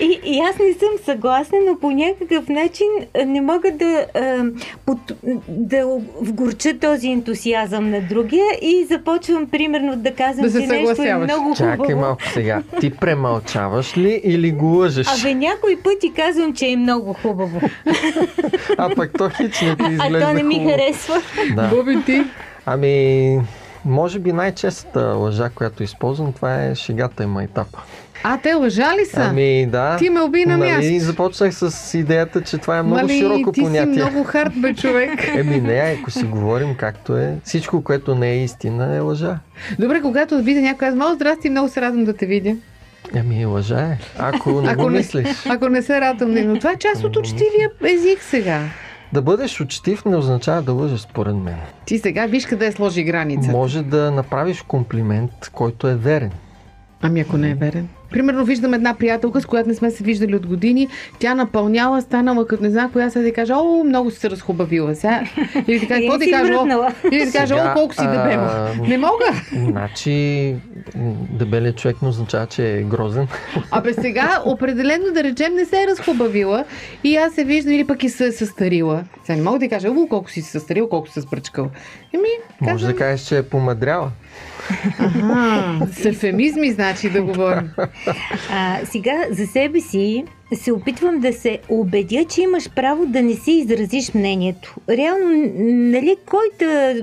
и, 0.00 0.20
и 0.24 0.38
аз 0.40 0.58
не 0.58 0.72
съм 0.72 0.88
съгласна, 1.04 1.58
но 1.66 1.78
по 1.78 1.90
някакъв 1.90 2.48
начин 2.48 2.86
а, 3.14 3.24
не 3.24 3.40
мога 3.40 3.70
да, 3.70 4.06
а, 4.14 4.44
под, 4.86 4.98
да 5.48 5.86
вгорча 6.20 6.78
този 6.78 7.08
ентусиазъм 7.08 7.90
на 7.90 8.00
другия 8.00 8.44
и 8.62 8.84
започвам 8.84 9.46
примерно 9.46 9.96
да 9.96 10.14
казвам, 10.14 10.42
Да 10.46 10.50
се 10.50 10.60
че 10.60 10.66
нещо 10.66 11.02
е 11.02 11.14
много 11.14 11.54
Чакай 11.56 11.76
хубаво. 11.76 12.00
малко 12.00 12.22
сега. 12.28 12.62
Ти 12.80 12.90
премълчаваш 12.90 13.96
ли 13.98 14.20
или 14.24 14.50
го 14.50 14.66
лъжеш? 14.66 15.06
Абе, 15.20 15.34
някой 15.34 15.76
пъти 15.84 16.12
казвам, 16.12 16.54
че 16.54 16.66
е 16.66 16.76
много 16.76 17.12
хубаво. 17.12 17.60
А 18.78 18.94
пък 18.96 19.10
то 19.18 19.28
хич 19.30 19.60
не 19.60 19.76
ти 19.76 19.82
А 19.82 19.90
изглежда 19.92 20.20
то 20.20 20.32
не 20.32 20.42
ми 20.42 20.54
хубаво. 20.54 20.70
харесва. 20.70 21.22
Да. 21.56 21.68
Боби 21.68 21.96
ти. 22.06 22.24
Ами, 22.66 23.38
може 23.84 24.18
би 24.18 24.32
най-честата 24.32 25.00
лъжа, 25.00 25.48
която 25.54 25.82
използвам, 25.82 26.32
това 26.32 26.64
е 26.64 26.74
шегата 26.74 27.22
и 27.22 27.26
майтапа. 27.26 27.78
А, 28.24 28.38
те 28.38 28.54
лъжа 28.54 28.92
ли 29.00 29.04
са? 29.04 29.20
Ами 29.20 29.66
да. 29.66 29.96
Ти 29.96 30.10
ме 30.10 30.20
уби 30.20 30.44
на 30.46 30.56
нали, 30.56 30.70
място. 30.70 31.06
започнах 31.06 31.54
с 31.54 31.94
идеята, 31.94 32.42
че 32.42 32.58
това 32.58 32.78
е 32.78 32.82
много 32.82 33.00
Мали, 33.02 33.18
широко 33.18 33.52
ти 33.52 33.60
понятие. 33.62 33.94
си 33.94 34.00
много 34.00 34.24
хард, 34.24 34.52
бе, 34.56 34.74
човек. 34.74 35.28
Еми 35.36 35.60
не, 35.60 35.96
ако 36.00 36.10
си 36.10 36.24
говорим 36.24 36.74
както 36.74 37.16
е, 37.16 37.34
всичко, 37.44 37.84
което 37.84 38.14
не 38.14 38.30
е 38.30 38.44
истина, 38.44 38.96
е 38.96 39.00
лъжа. 39.00 39.38
Добре, 39.78 40.00
когато 40.00 40.42
видя 40.42 40.60
някой, 40.60 40.78
казва, 40.78 41.06
о, 41.06 41.14
здрасти, 41.14 41.50
много 41.50 41.68
се 41.68 41.80
радвам 41.80 42.04
да 42.04 42.12
те 42.12 42.26
видя. 42.26 42.56
Еми, 43.14 43.46
лъжа 43.46 43.80
е. 43.80 43.98
Ако 44.18 44.60
не 44.62 44.68
Ако 44.68 44.82
го 44.82 44.90
не- 44.90 44.98
мислиш. 44.98 45.28
Ако 45.48 45.68
не 45.68 45.82
се 45.82 46.00
радвам, 46.00 46.30
не, 46.30 46.42
но 46.42 46.58
това 46.58 46.70
е 46.70 46.76
част 46.76 47.04
от 47.04 47.16
учтивия 47.16 47.70
език 47.84 48.22
сега. 48.22 48.60
Да 49.12 49.22
бъдеш 49.22 49.60
учтив 49.60 50.04
не 50.04 50.16
означава 50.16 50.62
да 50.62 50.72
лъжеш, 50.72 51.00
според 51.00 51.36
мен. 51.36 51.56
Ти 51.84 51.98
сега 51.98 52.26
виж 52.26 52.46
къде 52.46 52.72
сложи 52.72 53.02
граница. 53.04 53.50
Може 53.50 53.82
да 53.82 54.10
направиш 54.10 54.62
комплимент, 54.62 55.30
който 55.52 55.88
е 55.88 55.94
верен. 55.94 56.32
Ами 57.02 57.20
ако 57.20 57.36
не 57.36 57.50
е 57.50 57.54
верен. 57.54 57.88
Примерно 58.16 58.44
виждам 58.44 58.74
една 58.74 58.94
приятелка, 58.94 59.40
с 59.40 59.46
която 59.46 59.68
не 59.68 59.74
сме 59.74 59.90
се 59.90 60.04
виждали 60.04 60.36
от 60.36 60.46
години. 60.46 60.88
Тя 61.18 61.34
напълняла, 61.34 62.00
станала 62.00 62.46
като 62.46 62.62
не 62.62 62.70
знам 62.70 62.92
коя 62.92 63.10
сега 63.10 63.22
да 63.22 63.32
каже, 63.32 63.52
о, 63.52 63.84
много 63.84 64.10
си 64.10 64.18
се 64.18 64.30
разхубавила 64.30 64.94
сега. 64.94 65.22
Или 65.68 65.80
така, 65.80 65.94
какво 65.94 66.14
Или 66.14 66.18
да 66.18 66.24
си 66.24 66.30
кажа? 66.30 66.52
Или 67.12 67.24
да 67.26 67.32
кажа, 67.32 67.54
о, 67.54 67.74
колко 67.74 67.94
си 67.94 68.06
дебела. 68.06 68.70
Не 68.88 68.98
мога. 68.98 69.24
Значи, 69.52 70.54
м, 70.96 71.12
дебелият 71.30 71.76
човек 71.76 72.02
не 72.02 72.08
означава, 72.08 72.46
че 72.46 72.78
е 72.78 72.82
грозен. 72.82 73.28
Абе 73.70 73.92
сега, 73.92 74.42
определено 74.44 75.12
да 75.14 75.24
речем, 75.24 75.54
не 75.54 75.64
се 75.64 75.82
е 75.82 75.86
разхубавила 75.86 76.64
и 77.04 77.16
аз 77.16 77.34
се 77.34 77.44
виждам 77.44 77.72
или 77.72 77.86
пък 77.86 78.02
и 78.02 78.08
се 78.08 78.26
е 78.26 78.32
състарила. 78.32 79.04
Сега 79.24 79.36
не 79.36 79.42
мога 79.42 79.58
да 79.58 79.68
кажа, 79.68 79.88
о, 79.90 80.06
колко 80.08 80.30
си 80.30 80.42
се 80.42 80.50
състарил, 80.50 80.88
колко 80.88 81.08
се 81.08 81.20
спръчкал. 81.20 81.70
Еми, 82.14 82.28
Може 82.60 82.72
казвам, 82.72 82.92
да 82.92 82.98
кажеш, 82.98 83.26
че 83.26 83.38
е 83.38 83.42
помадряла. 83.42 84.10
Ага, 84.98 85.86
с 85.92 86.04
ефемизми, 86.04 86.72
значи 86.72 87.10
да 87.10 87.22
говорим. 87.22 87.70
А, 88.50 88.78
сега 88.84 89.12
за 89.30 89.46
себе 89.46 89.80
си 89.80 90.24
се 90.54 90.72
опитвам 90.72 91.18
да 91.18 91.32
се 91.32 91.58
убедя, 91.68 92.24
че 92.24 92.42
имаш 92.42 92.70
право 92.70 93.06
да 93.06 93.22
не 93.22 93.34
си 93.34 93.52
изразиш 93.52 94.14
мнението. 94.14 94.74
Реално, 94.88 95.50
нали, 95.66 96.16
кой 96.26 96.44
да... 96.58 96.94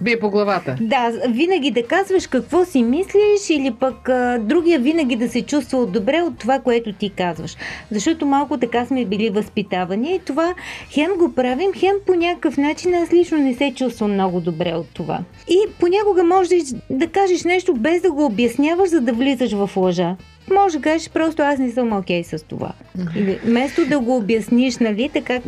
Бие 0.00 0.20
по 0.20 0.30
главата. 0.30 0.76
Да, 0.80 1.12
винаги 1.28 1.70
да 1.70 1.86
казваш 1.86 2.26
какво 2.26 2.64
си 2.64 2.82
мислиш 2.82 3.50
или 3.50 3.70
пък 3.70 4.08
а, 4.08 4.38
другия 4.38 4.78
винаги 4.78 5.16
да 5.16 5.28
се 5.28 5.42
чувства 5.42 5.86
добре 5.86 6.22
от 6.22 6.38
това, 6.38 6.58
което 6.58 6.92
ти 6.92 7.10
казваш. 7.10 7.56
Защото 7.90 8.26
малко 8.26 8.58
така 8.58 8.86
сме 8.86 9.04
били 9.04 9.30
възпитавани 9.30 10.14
и 10.14 10.18
това 10.18 10.54
хем 10.90 11.10
го 11.18 11.34
правим, 11.34 11.72
хем 11.76 11.94
по 12.06 12.14
някакъв 12.14 12.56
начин 12.56 12.94
аз 12.94 13.12
лично 13.12 13.38
не 13.38 13.54
се 13.54 13.72
чувствам 13.76 14.12
много 14.12 14.40
добре 14.40 14.74
от 14.74 14.86
това. 14.94 15.20
И 15.48 15.58
понякога 15.80 16.24
можеш 16.24 16.62
да 16.90 17.06
кажеш 17.06 17.44
нещо 17.44 17.74
без 17.74 18.02
да 18.02 18.12
го 18.12 18.24
обясняваш, 18.24 18.88
за 18.88 19.00
да 19.00 19.12
влизаш 19.12 19.52
в 19.52 19.70
лъжа. 19.76 20.16
Може 20.50 20.76
да 20.76 20.82
кажеш 20.82 21.10
просто 21.10 21.42
аз 21.42 21.58
не 21.58 21.70
съм 21.70 21.92
окей 21.92 22.24
с 22.24 22.44
това. 22.44 22.72
Или 23.16 23.38
вместо 23.44 23.86
да 23.86 24.00
го 24.00 24.16
обясниш, 24.16 24.78
нали, 24.78 25.10
така, 25.12 25.40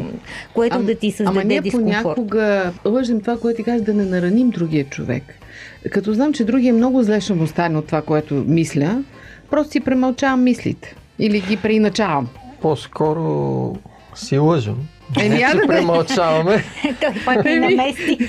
което 0.54 0.82
да 0.82 0.94
ти 0.94 1.10
създаде 1.10 1.38
ама 1.38 1.44
ние 1.44 1.60
дискомфорт. 1.60 2.02
понякога 2.02 2.72
лъжим 2.84 3.20
това, 3.20 3.38
което 3.38 3.56
ти 3.56 3.62
кажеш, 3.62 3.82
да 3.82 3.94
не 3.94 4.04
нараним 4.04 4.50
другия 4.50 4.84
човек. 4.84 5.22
Като 5.90 6.12
знам, 6.12 6.32
че 6.32 6.44
другия 6.44 6.74
много 6.74 7.02
зле 7.02 7.20
ще 7.20 7.34
му 7.34 7.46
стане 7.46 7.78
от 7.78 7.86
това, 7.86 8.02
което 8.02 8.34
мисля, 8.46 9.02
просто 9.50 9.72
си 9.72 9.80
премълчавам 9.80 10.42
мислите. 10.42 10.96
Или 11.18 11.40
ги 11.40 11.56
преиначавам. 11.56 12.28
По-скоро 12.60 13.76
си 14.14 14.38
лъжам. 14.38 14.76
Еми, 15.20 15.40
я 15.40 15.54
да 15.54 15.66
премълчаваме. 15.66 16.64
Той 17.00 17.12
пак 17.24 17.44
не 17.44 17.60
намести. 17.60 18.18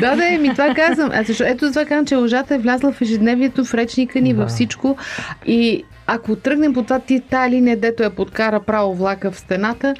да, 0.00 0.16
да, 0.16 0.28
еми 0.28 0.48
това 0.48 0.74
казвам. 0.74 1.10
А 1.12 1.22
защо, 1.22 1.44
ето 1.46 1.68
това 1.68 1.84
казвам, 1.84 2.06
че 2.06 2.16
лъжата 2.16 2.54
е 2.54 2.58
влязла 2.58 2.92
в 2.92 3.00
ежедневието, 3.00 3.64
в 3.64 3.74
речника 3.74 4.20
ни, 4.20 4.34
Да. 4.34 4.40
във 4.40 4.48
всичко. 4.50 4.96
И 5.46 5.84
ако 6.06 6.36
тръгнем 6.36 6.74
по 6.74 6.82
това, 6.82 6.98
ти 6.98 7.20
тая 7.20 7.50
линия, 7.50 7.76
дето 7.76 8.02
я 8.02 8.10
подкара 8.10 8.60
право 8.60 8.94
влака 8.94 9.30
в 9.30 9.38
стената, 9.38 9.94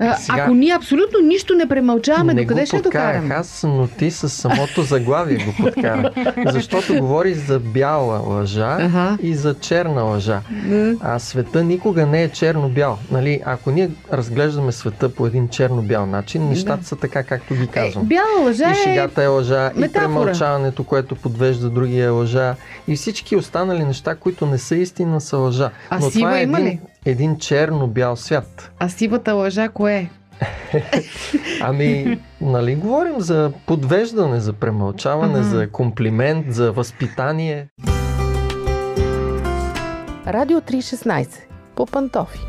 а, 0.00 0.14
Сега- 0.14 0.38
ако 0.38 0.54
ние 0.54 0.72
абсолютно 0.72 1.18
нищо 1.20 1.54
не 1.54 1.66
премълчаваме, 1.66 2.34
не 2.34 2.42
докъде 2.42 2.66
ще 2.66 2.78
докараме? 2.78 3.34
аз, 3.34 3.62
но 3.64 3.86
ти 3.88 4.10
с 4.10 4.28
самото 4.28 4.82
заглавие 4.82 5.36
го 5.36 5.52
подкара. 5.60 6.10
Защото 6.46 6.94
говориш 6.94 7.36
за 7.36 7.58
бяла 7.60 8.18
лъжа 8.20 8.76
Ага. 8.80 9.18
и 9.22 9.34
за 9.34 9.54
черна 9.54 10.02
лъжа. 10.02 10.40
Да. 10.62 10.94
А 11.02 11.18
света 11.18 11.64
никога 11.64 12.06
не 12.06 12.22
е 12.22 12.28
черно-бял. 12.28 12.98
Нали, 13.10 13.40
ако 13.44 13.70
ние 13.70 13.90
разглеждаме 14.12 14.72
света 14.72 15.08
по 15.08 15.26
един 15.26 15.48
черно-бял 15.48 16.06
начин, 16.06 16.48
нещата 16.48 16.84
са 16.84 16.96
така, 16.96 17.22
както 17.22 17.54
ги 17.54 17.62
Е, 17.62 17.66
казвам. 17.66 18.04
бяла 18.04 18.40
лъжа 18.40 18.68
И 18.68 18.72
е... 18.72 18.74
шегата 18.74 19.22
е 19.22 19.26
лъжа, 19.26 19.70
и 19.76 19.80
метафора. 19.80 20.02
премълчаването, 20.04 20.84
което 20.84 21.16
подвежда 21.16 21.70
другия 21.70 22.04
е 22.04 22.10
лъжа, 22.10 22.54
и 22.88 22.96
всички 22.96 23.36
останали 23.36 23.84
неща, 23.84 24.14
които 24.14 24.46
не 24.46 24.58
са 24.58 24.76
истина, 24.76 25.20
са 25.20 25.36
лъжа. 25.36 25.70
А 25.90 25.98
Но 25.98 26.02
сива 26.02 26.20
това 26.20 26.38
е 26.38 26.42
има 26.42 26.58
един, 26.58 26.68
ли? 26.68 26.80
Един 27.04 27.38
черно-бял 27.38 28.16
свят. 28.16 28.72
А 28.78 28.88
сивата 28.88 29.32
лъжа 29.32 29.68
кое 29.68 29.94
е? 29.94 30.10
Ами, 31.60 32.18
нали 32.40 32.74
говорим 32.74 33.20
за 33.20 33.52
подвеждане, 33.66 34.40
за 34.40 34.52
премълчаване, 34.52 35.38
Ага. 35.38 35.42
за 35.42 35.70
комплимент, 35.70 36.54
за 36.54 36.72
възпитание. 36.72 37.68
Радио 40.26 40.60
316. 40.60 41.28
По 41.76 41.86
пантофи. 41.86 42.40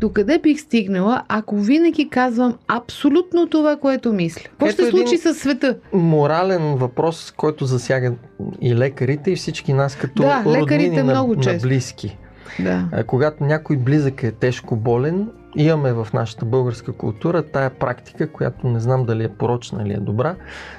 Докъде 0.00 0.38
бих 0.38 0.60
стигнала, 0.60 1.22
ако 1.28 1.56
винаги 1.56 2.08
казвам 2.08 2.54
абсолютно 2.68 3.46
това, 3.46 3.76
което 3.76 4.12
мисля? 4.12 4.42
Какво 4.42 4.66
ще 4.66 4.84
се 4.84 4.90
случи 4.90 5.16
с 5.16 5.34
света? 5.34 5.76
Морален 5.92 6.74
въпрос, 6.76 7.34
който 7.36 7.64
засяга 7.64 8.12
и 8.60 8.76
лекарите, 8.76 9.30
и 9.30 9.36
всички 9.36 9.72
нас 9.72 9.96
като 9.96 10.22
Да, 10.22 10.42
лекарите 10.46 11.02
на, 11.02 11.12
много 11.12 11.34
на 11.34 11.42
често. 11.42 11.68
близки. 11.68 12.18
Да. 12.60 12.88
А, 12.92 13.04
Когато 13.04 13.44
някой 13.44 13.76
близък 13.76 14.22
е 14.22 14.32
тежко 14.32 14.76
болен, 14.76 15.28
имаме 15.56 15.92
в 15.92 16.08
нашата 16.14 16.44
българска 16.44 16.92
култура 16.92 17.42
тая 17.42 17.70
практика, 17.70 18.32
която 18.32 18.66
не 18.68 18.80
знам 18.80 19.04
дали 19.04 19.24
е 19.24 19.28
порочна 19.28 19.82
или 19.82 19.92
е 19.92 19.96
добра, 19.96 20.34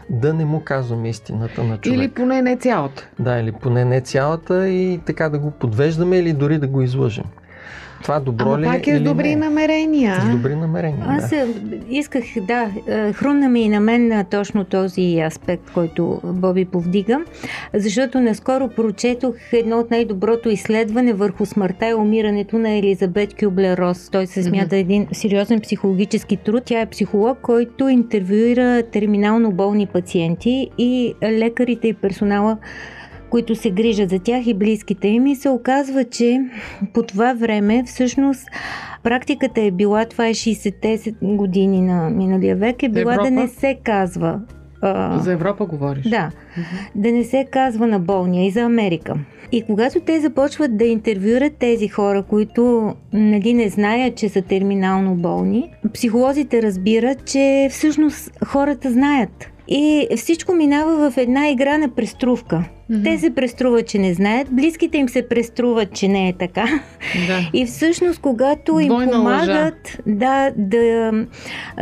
да 0.10 0.34
не 0.34 0.46
му 0.46 0.62
казваме 0.64 1.10
истината 1.10 1.64
на 1.64 1.78
човек. 1.78 2.00
Или 2.00 2.10
поне 2.10 2.42
не 2.42 2.58
цялата. 2.58 3.08
Да, 3.20 3.40
или 3.40 3.52
поне 3.52 3.86
не 3.86 4.02
цялата 4.02 4.70
и 4.70 5.00
така 5.06 5.30
да 5.30 5.40
го 5.40 5.52
подвеждаме 5.52 6.18
или 6.18 6.34
дори 6.34 6.58
да 6.58 6.68
го 6.68 6.82
излъжем. 6.82 7.26
Това 8.04 8.20
добро 8.20 8.46
Ама 8.46 8.60
ли 8.60 8.66
пак 8.66 8.88
е 8.88 8.90
или 8.90 8.98
с 8.98 9.02
добри 9.02 9.30
не? 9.30 9.36
намерения. 9.36 10.22
С 10.22 10.30
добри 10.30 10.56
намерения, 10.56 11.06
Аз 11.08 11.30
да. 11.30 11.36
е, 11.36 11.46
исках, 11.90 12.24
да, 12.42 12.70
е, 12.88 13.14
хрумна 13.14 13.50
ми 13.50 13.62
и 13.62 13.70
на 13.70 13.80
мен 13.80 14.08
на 14.08 14.24
точно 14.24 14.64
този 14.64 15.22
аспект, 15.28 15.72
който 15.74 16.22
Боби 16.24 16.66
повдига, 16.66 17.20
защото 17.74 18.20
наскоро 18.20 18.70
прочетох 18.70 19.36
едно 19.54 19.80
от 19.80 19.92
най-доброто 19.92 20.50
изследване 20.50 21.14
върху 21.14 21.46
смъртта 21.46 21.90
и 21.90 21.94
умирането 21.94 22.58
на 22.58 22.70
Елизабет 22.70 23.34
Кюблер-Рос. 23.34 24.12
Той 24.12 24.28
се 24.28 24.44
смята 24.44 24.78
един 24.78 25.08
сериозен 25.12 25.62
психологически 25.62 26.38
труд. 26.38 26.64
Тя 26.66 26.80
е 26.80 26.86
психолог, 26.86 27.38
който 27.42 27.90
интервюира 27.90 28.84
терминално 28.84 29.52
болни 29.52 29.86
пациенти 29.88 30.70
и 30.78 31.14
лекарите 31.24 31.88
и 31.88 31.94
персонала 31.94 32.58
които 33.32 33.56
се 33.56 33.72
грижат 33.72 34.10
за 34.10 34.20
тях 34.20 34.48
и 34.48 34.54
близките 34.54 35.08
им 35.08 35.28
и 35.28 35.36
се 35.36 35.50
оказва, 35.50 36.04
че 36.04 36.42
по 36.94 37.04
това 37.04 37.34
време 37.34 37.84
всъщност 37.86 38.48
практиката 39.04 39.62
е 39.62 39.72
била, 39.72 40.06
това 40.06 40.28
е 40.28 40.34
60-те 40.34 41.14
години 41.22 41.82
на 41.82 42.10
миналия 42.10 42.56
век, 42.56 42.84
е 42.84 42.90
била 42.90 43.14
Европа? 43.14 43.30
да 43.30 43.32
не 43.32 43.48
се 43.48 43.78
казва. 43.84 44.40
А, 44.82 45.20
За 45.20 45.32
Европа 45.32 45.66
говориш. 45.66 46.06
да, 46.10 46.32
да 46.96 47.12
не 47.12 47.24
се 47.24 47.46
казва 47.52 47.88
на 47.88 48.00
болния 48.00 48.46
и 48.46 48.52
за 48.52 48.62
Америка. 48.62 49.16
И 49.52 49.62
когато 49.62 50.00
те 50.00 50.20
започват 50.20 50.78
да 50.78 50.86
интервюрат 50.86 51.54
тези 51.60 51.88
хора, 51.88 52.24
които 52.24 52.94
нали, 53.14 53.54
не 53.54 53.70
знаят, 53.70 54.16
че 54.16 54.30
са 54.30 54.42
терминално 54.42 55.16
болни, 55.16 55.72
психолозите 55.94 56.62
разбират, 56.62 57.26
че 57.26 57.68
всъщност 57.72 58.32
хората 58.46 58.92
знаят. 58.92 59.52
И 59.68 60.08
всичко 60.18 60.54
минава 60.54 61.12
в 61.12 61.18
една 61.18 61.50
игра 61.50 61.78
на 61.78 61.90
преструвка. 61.90 62.64
Mm-hmm. 62.92 63.04
Те 63.04 63.18
се 63.18 63.36
преструват, 63.36 63.88
че 63.88 64.00
не 64.00 64.14
знаят, 64.14 64.48
близките 64.52 64.98
им 64.98 65.10
се 65.10 65.30
преструват, 65.30 65.94
че 65.94 66.08
не 66.08 66.30
е 66.30 66.34
така. 66.34 66.66
Да. 67.28 67.50
И 67.54 67.66
всъщност, 67.66 68.20
когато 68.20 68.80
им 68.80 68.88
Двойна 68.88 69.12
помагат 69.12 69.98
да, 70.08 70.52
да 70.58 71.12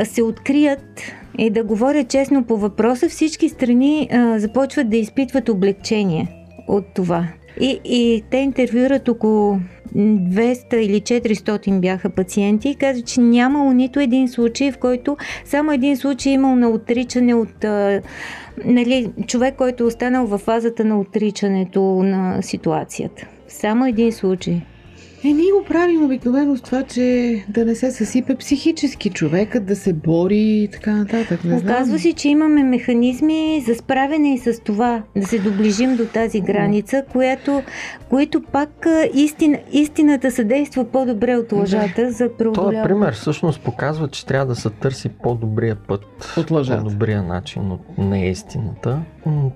се 0.04 0.24
открият 0.24 1.02
и 1.38 1.50
да 1.50 1.64
говорят 1.64 2.10
честно 2.10 2.44
по 2.44 2.58
въпроса, 2.58 3.10
всички 3.10 3.50
страни 3.50 4.10
а, 4.12 4.40
започват 4.40 4.90
да 4.90 4.98
изпитват 4.98 5.50
облегчение 5.50 6.28
от 6.68 6.86
това. 6.96 7.28
И, 7.62 7.80
и 7.86 8.24
те 8.32 8.38
интервюират 8.38 9.08
около 9.08 9.60
200 9.96 10.76
или 10.76 11.02
400 11.02 11.80
бяха 11.80 12.10
пациенти 12.10 12.70
и 12.70 12.76
каза, 12.76 13.02
че 13.02 13.22
нямало 13.22 13.74
нито 13.74 14.00
един 14.00 14.30
случай, 14.30 14.72
в 14.72 14.78
който 14.78 15.18
само 15.46 15.72
един 15.72 15.98
случай 15.98 16.32
е 16.32 16.36
имал 16.36 16.56
на 16.56 16.70
отричане 16.70 17.34
от 17.34 17.64
а, 17.64 18.02
нали, 18.66 19.12
човек, 19.28 19.56
който 19.56 19.84
е 19.84 19.88
останал 19.88 20.28
в 20.28 20.38
фазата 20.38 20.86
на 20.86 21.00
отричането 21.00 21.82
на 21.82 22.42
ситуацията. 22.42 23.28
Само 23.48 23.86
един 23.86 24.12
случай. 24.12 24.62
Е, 25.24 25.28
ние 25.28 25.52
го 25.60 25.66
правим 25.68 26.06
обикновено 26.06 26.58
с 26.58 26.62
това, 26.62 26.84
че 26.84 27.36
да 27.50 27.66
не 27.66 27.76
се 27.76 27.92
съсипе 27.92 28.36
психически 28.36 29.10
човекът, 29.10 29.66
да 29.66 29.76
се 29.76 29.94
бори 29.94 30.38
и 30.38 30.68
така 30.68 30.92
нататък. 30.92 31.44
Не 31.44 31.60
знам. 31.60 31.74
Оказва 31.74 32.00
се, 32.00 32.14
че 32.14 32.30
имаме 32.30 32.64
механизми 32.64 33.64
за 33.68 33.76
справяне 33.76 34.34
и 34.34 34.38
с 34.38 34.60
това, 34.60 35.04
да 35.18 35.28
се 35.28 35.40
доближим 35.40 35.96
до 35.96 36.06
тази 36.06 36.42
граница, 36.42 37.04
която, 37.12 37.62
които 38.10 38.42
пак 38.42 38.86
а, 38.86 39.10
истин, 39.14 39.58
истината 39.72 40.32
съдейства 40.32 40.84
по-добре 40.84 41.36
от 41.36 41.52
лъжата 41.52 42.12
за 42.12 42.18
Този 42.20 42.38
преодоляване. 42.38 42.84
пример 42.84 43.14
всъщност 43.14 43.62
показва, 43.62 44.08
че 44.08 44.26
трябва 44.26 44.46
да 44.46 44.56
се 44.56 44.70
търси 44.70 45.10
по-добрия 45.10 45.76
път, 45.76 46.02
От 46.38 46.52
лъжата. 46.52 46.84
по-добрия 46.84 47.24
начин 47.24 47.72
от 47.72 47.98
неистината. 47.98 49.00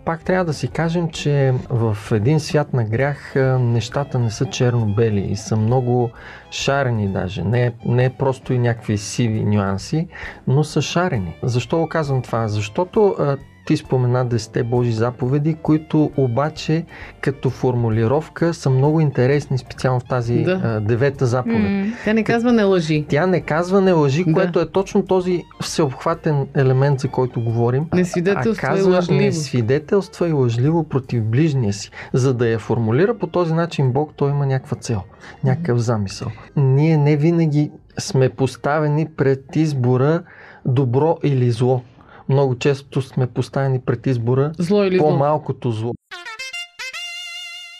Пак 0.05 0.23
трябва 0.23 0.45
да 0.45 0.53
си 0.53 0.67
кажем, 0.67 1.09
че 1.09 1.53
в 1.69 1.97
един 2.11 2.39
свят 2.39 2.73
на 2.73 2.83
грях 2.83 3.33
нещата 3.59 4.19
не 4.19 4.31
са 4.31 4.45
черно-бели 4.45 5.19
и 5.21 5.35
са 5.35 5.52
много 5.55 6.09
шарени 6.51 7.07
даже. 7.07 7.43
Не, 7.43 7.71
не 7.85 8.05
е 8.05 8.09
просто 8.09 8.53
и 8.53 8.59
някакви 8.59 8.97
сиви 8.97 9.45
нюанси, 9.45 10.07
но 10.47 10.63
са 10.63 10.81
шарени. 10.81 11.35
Защо 11.43 11.79
го 11.79 11.89
казвам 11.89 12.21
това? 12.21 12.47
Защото 12.47 13.15
а, 13.19 13.37
ти 13.65 13.77
спомена 13.77 14.25
10 14.25 14.63
Божи 14.63 14.91
заповеди, 14.91 15.53
които 15.53 16.11
обаче 16.17 16.85
като 17.21 17.49
формулировка 17.49 18.53
са 18.53 18.69
много 18.69 18.99
интересни, 19.01 19.57
специално 19.57 19.99
в 19.99 20.05
тази 20.05 20.35
Да. 20.35 20.61
а, 20.63 20.79
девета 20.79 21.25
заповед. 21.25 21.61
М. 21.61 21.85
Тя 22.03 22.13
не 22.13 22.23
казва 22.23 22.51
не 22.51 22.63
лъжи. 22.63 23.05
Тя 23.09 23.25
не 23.27 23.41
казва 23.41 23.81
не 23.81 23.91
лъжи, 23.91 24.23
Да. 24.23 24.33
което 24.33 24.59
е 24.59 24.69
точно 24.69 25.05
този 25.05 25.43
всеобхватен 25.61 26.47
елемент, 26.55 26.99
за 26.99 27.07
който 27.07 27.41
говорим. 27.41 27.85
Не 27.93 28.01
а 28.01 28.05
свидетелства 28.05 28.67
и 28.67 28.75
казва 28.75 28.95
лъжливо. 28.95 29.21
не 29.21 29.31
свидетелства 29.31 30.29
и 30.29 30.31
лъжливо 30.31 30.83
против 30.83 31.23
ближния 31.23 31.73
си. 31.73 31.91
За 32.13 32.33
да 32.33 32.47
я 32.47 32.59
формулира 32.59 33.17
по 33.17 33.27
този 33.27 33.53
начин 33.53 33.91
Бог, 33.91 34.11
той 34.15 34.29
има 34.31 34.45
някаква 34.45 34.77
цел, 34.77 35.01
някакъв 35.43 35.79
замисъл. 35.79 36.27
Ние 36.55 36.97
не 36.97 37.15
винаги 37.15 37.71
сме 37.99 38.29
поставени 38.29 39.07
пред 39.17 39.55
избора 39.55 40.21
добро 40.65 41.17
или 41.23 41.51
зло. 41.51 41.81
Много 42.29 42.55
често 42.55 43.01
сме 43.01 43.27
поставени 43.27 43.79
пред 43.79 44.07
избора 44.07 44.51
Зло 44.57 44.83
или 44.83 44.97
зло. 44.97 45.09
по-малкото 45.09 45.71
зло. 45.71 45.93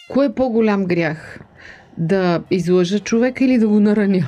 Кое 0.10 0.25
е 0.25 0.34
по-голям 0.34 0.86
грях? 0.86 1.39
Да 1.97 2.43
излъжа 2.51 2.99
човека 2.99 3.43
или 3.45 3.58
да 3.58 3.67
го 3.67 3.79
нараня? 3.79 4.27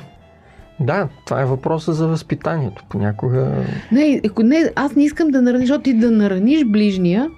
Да, 0.80 1.08
това 1.26 1.40
е 1.40 1.44
въпроса 1.44 1.92
за 1.92 2.08
възпитанието. 2.08 2.84
Понякога 2.88 3.64
Не, 3.92 4.20
ако 4.26 4.42
не, 4.42 4.72
аз 4.76 4.94
не 4.94 5.04
искам 5.04 5.28
да 5.28 5.42
нараниш, 5.42 5.68
защото 5.68 5.82
ти 5.82 5.94
да 5.94 6.10
нараниш 6.10 6.64
ближния 6.64 7.30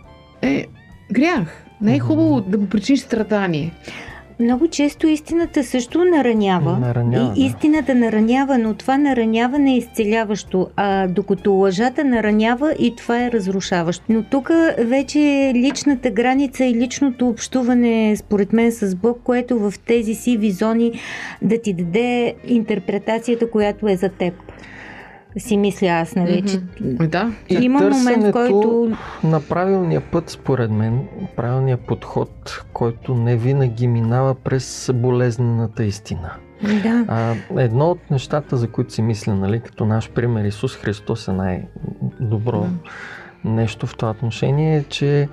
е 0.42 0.66
грях. 1.12 1.64
Не 1.80 1.96
е 1.96 1.98
хубаво 1.98 2.40
да 2.40 2.58
му 2.58 2.66
причиниш 2.66 3.00
страдание. 3.00 3.74
Много 4.40 4.68
често 4.68 5.06
истината 5.06 5.64
също 5.64 6.04
наранява. 6.04 6.78
Наранява, 6.78 7.32
да. 7.34 7.40
и 7.40 7.46
истината 7.46 7.94
наранява, 7.94 8.58
но 8.58 8.74
това 8.74 8.98
нараняване 8.98 9.72
е 9.72 9.76
изцеляващо, 9.76 10.68
а 10.76 11.06
докато 11.06 11.52
лъжата 11.52 12.04
наранява 12.04 12.74
и 12.78 12.96
това 12.96 13.24
е 13.24 13.32
разрушаващо. 13.32 14.04
Но 14.08 14.22
тук 14.22 14.50
вече 14.78 15.52
личната 15.54 16.10
граница 16.10 16.64
и 16.64 16.74
личното 16.74 17.28
общуване, 17.28 18.16
според 18.16 18.52
мен, 18.52 18.72
с 18.72 18.94
Бог, 18.94 19.20
което 19.24 19.58
в 19.58 19.74
тези 19.86 20.14
сиви 20.14 20.50
зони 20.50 20.92
да 21.42 21.60
ти 21.62 21.72
даде 21.72 22.34
интерпретацията, 22.46 23.50
която 23.50 23.88
е 23.88 23.96
за 23.96 24.08
теб. 24.08 24.34
Си 25.36 25.56
мисля 25.56 25.86
аз, 25.86 26.14
нали, 26.14 26.42
че 26.42 26.56
Е, 26.56 27.06
Да. 27.06 27.32
И 27.48 27.54
има 27.54 27.80
момент, 27.80 28.24
в 28.24 28.32
който 28.32 28.96
на 29.24 29.40
правилния 29.40 30.00
път, 30.00 30.30
според 30.30 30.70
мен, 30.70 31.00
правилния 31.36 31.76
подход, 31.76 32.64
който 32.72 33.14
не 33.14 33.36
винаги 33.36 33.86
минава 33.86 34.34
през 34.34 34.90
болезнената 34.94 35.84
истина. 35.84 36.30
да, 36.62 37.04
А, 37.08 37.34
едно 37.62 37.90
от 37.90 38.10
нещата, 38.10 38.56
за 38.56 38.68
които 38.68 38.92
си 38.92 39.02
мисля, 39.02 39.34
нали, 39.34 39.60
като 39.60 39.84
наш 39.84 40.10
пример 40.10 40.44
Исус 40.44 40.76
Христос 40.76 41.28
е 41.28 41.32
най-добро 41.32 42.66
нещо 43.44 43.86
в 43.86 43.96
това 43.96 44.10
отношение, 44.10 44.76
е, 44.76 44.84
че 44.84 45.28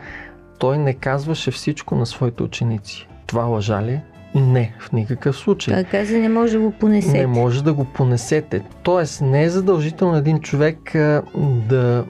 той 0.60 0.78
не 0.78 0.94
казваше 0.94 1.52
всичко 1.52 1.96
на 1.96 2.06
своите 2.06 2.44
ученици. 2.44 3.08
Това 3.28 3.44
лъжа 3.44 3.84
ли? 3.84 4.02
Не, 4.36 4.74
в 4.80 4.92
никакъв 4.92 5.38
случай. 5.38 5.74
той 5.74 5.84
каза, 5.84 6.18
не 6.18 6.30
може 6.30 6.54
да 6.54 6.60
го 6.60 6.72
понесете. 6.72 7.18
Не 7.18 7.28
може 7.28 7.64
да 7.64 7.74
го 7.74 7.86
понесете. 7.86 8.62
Тоест, 8.84 9.22
не 9.22 9.44
е 9.44 9.50
задължително 9.50 10.18
един 10.18 10.40
човек 10.40 10.96
а, 10.96 11.22
да 11.70 12.06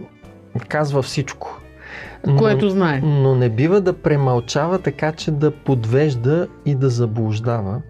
казва 0.68 1.02
всичко. 1.02 1.62
Но, 2.28 2.38
Което 2.38 2.70
знае. 2.70 3.02
но 3.04 3.36
не 3.36 3.50
бива 3.50 3.82
да 3.82 3.94
премълчава 3.94 4.80
така, 4.80 5.12
че 5.12 5.32
да 5.32 5.52
подвежда 5.52 6.48
и 6.66 6.76
да 6.76 6.90
заблуждава 6.90 7.82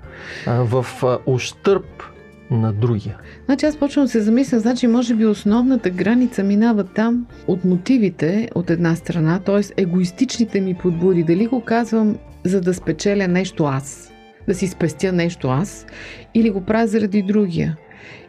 а, 0.48 0.64
в 0.64 0.86
а, 1.04 1.18
ущърп 1.26 2.04
на 2.52 2.74
другия. 2.74 3.18
Значи 3.46 3.66
аз 3.66 3.78
почвам 3.78 4.06
да 4.06 4.12
се 4.12 4.22
замисля, 4.22 4.60
значи 4.60 4.88
може 4.88 5.16
би 5.16 5.26
основната 5.26 5.90
граница 5.90 6.44
минава 6.44 6.84
там 6.84 7.26
от 7.48 7.66
мотивите 7.66 8.50
от 8.56 8.70
една 8.70 8.96
страна, 8.96 9.40
т.е. 9.40 9.82
егоистичните 9.82 10.62
ми 10.62 10.74
подбуди. 10.74 11.24
Дали 11.24 11.48
го 11.48 11.62
казвам 11.62 12.18
за 12.44 12.62
да 12.62 12.74
спечеля 12.74 13.28
нещо 13.28 13.64
аз, 13.64 14.12
да 14.48 14.56
си 14.56 14.68
спестя 14.68 15.12
нещо 15.12 15.48
аз, 15.48 15.86
или 16.34 16.50
го 16.50 16.62
правя 16.62 16.88
заради 16.88 17.22
другия. 17.22 17.78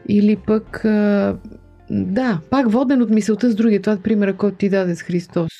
Или 0.09 0.37
пък, 0.37 0.81
да, 1.91 2.41
пак 2.51 2.71
воден 2.71 3.03
от 3.03 3.11
мисълта 3.11 3.51
с 3.51 3.55
другия. 3.55 3.83
Това 3.83 3.93
е 3.93 4.03
примера, 4.03 4.37
който 4.37 4.57
ти 4.57 4.69
даде 4.69 4.97
с 4.97 5.03
Христос. 5.03 5.51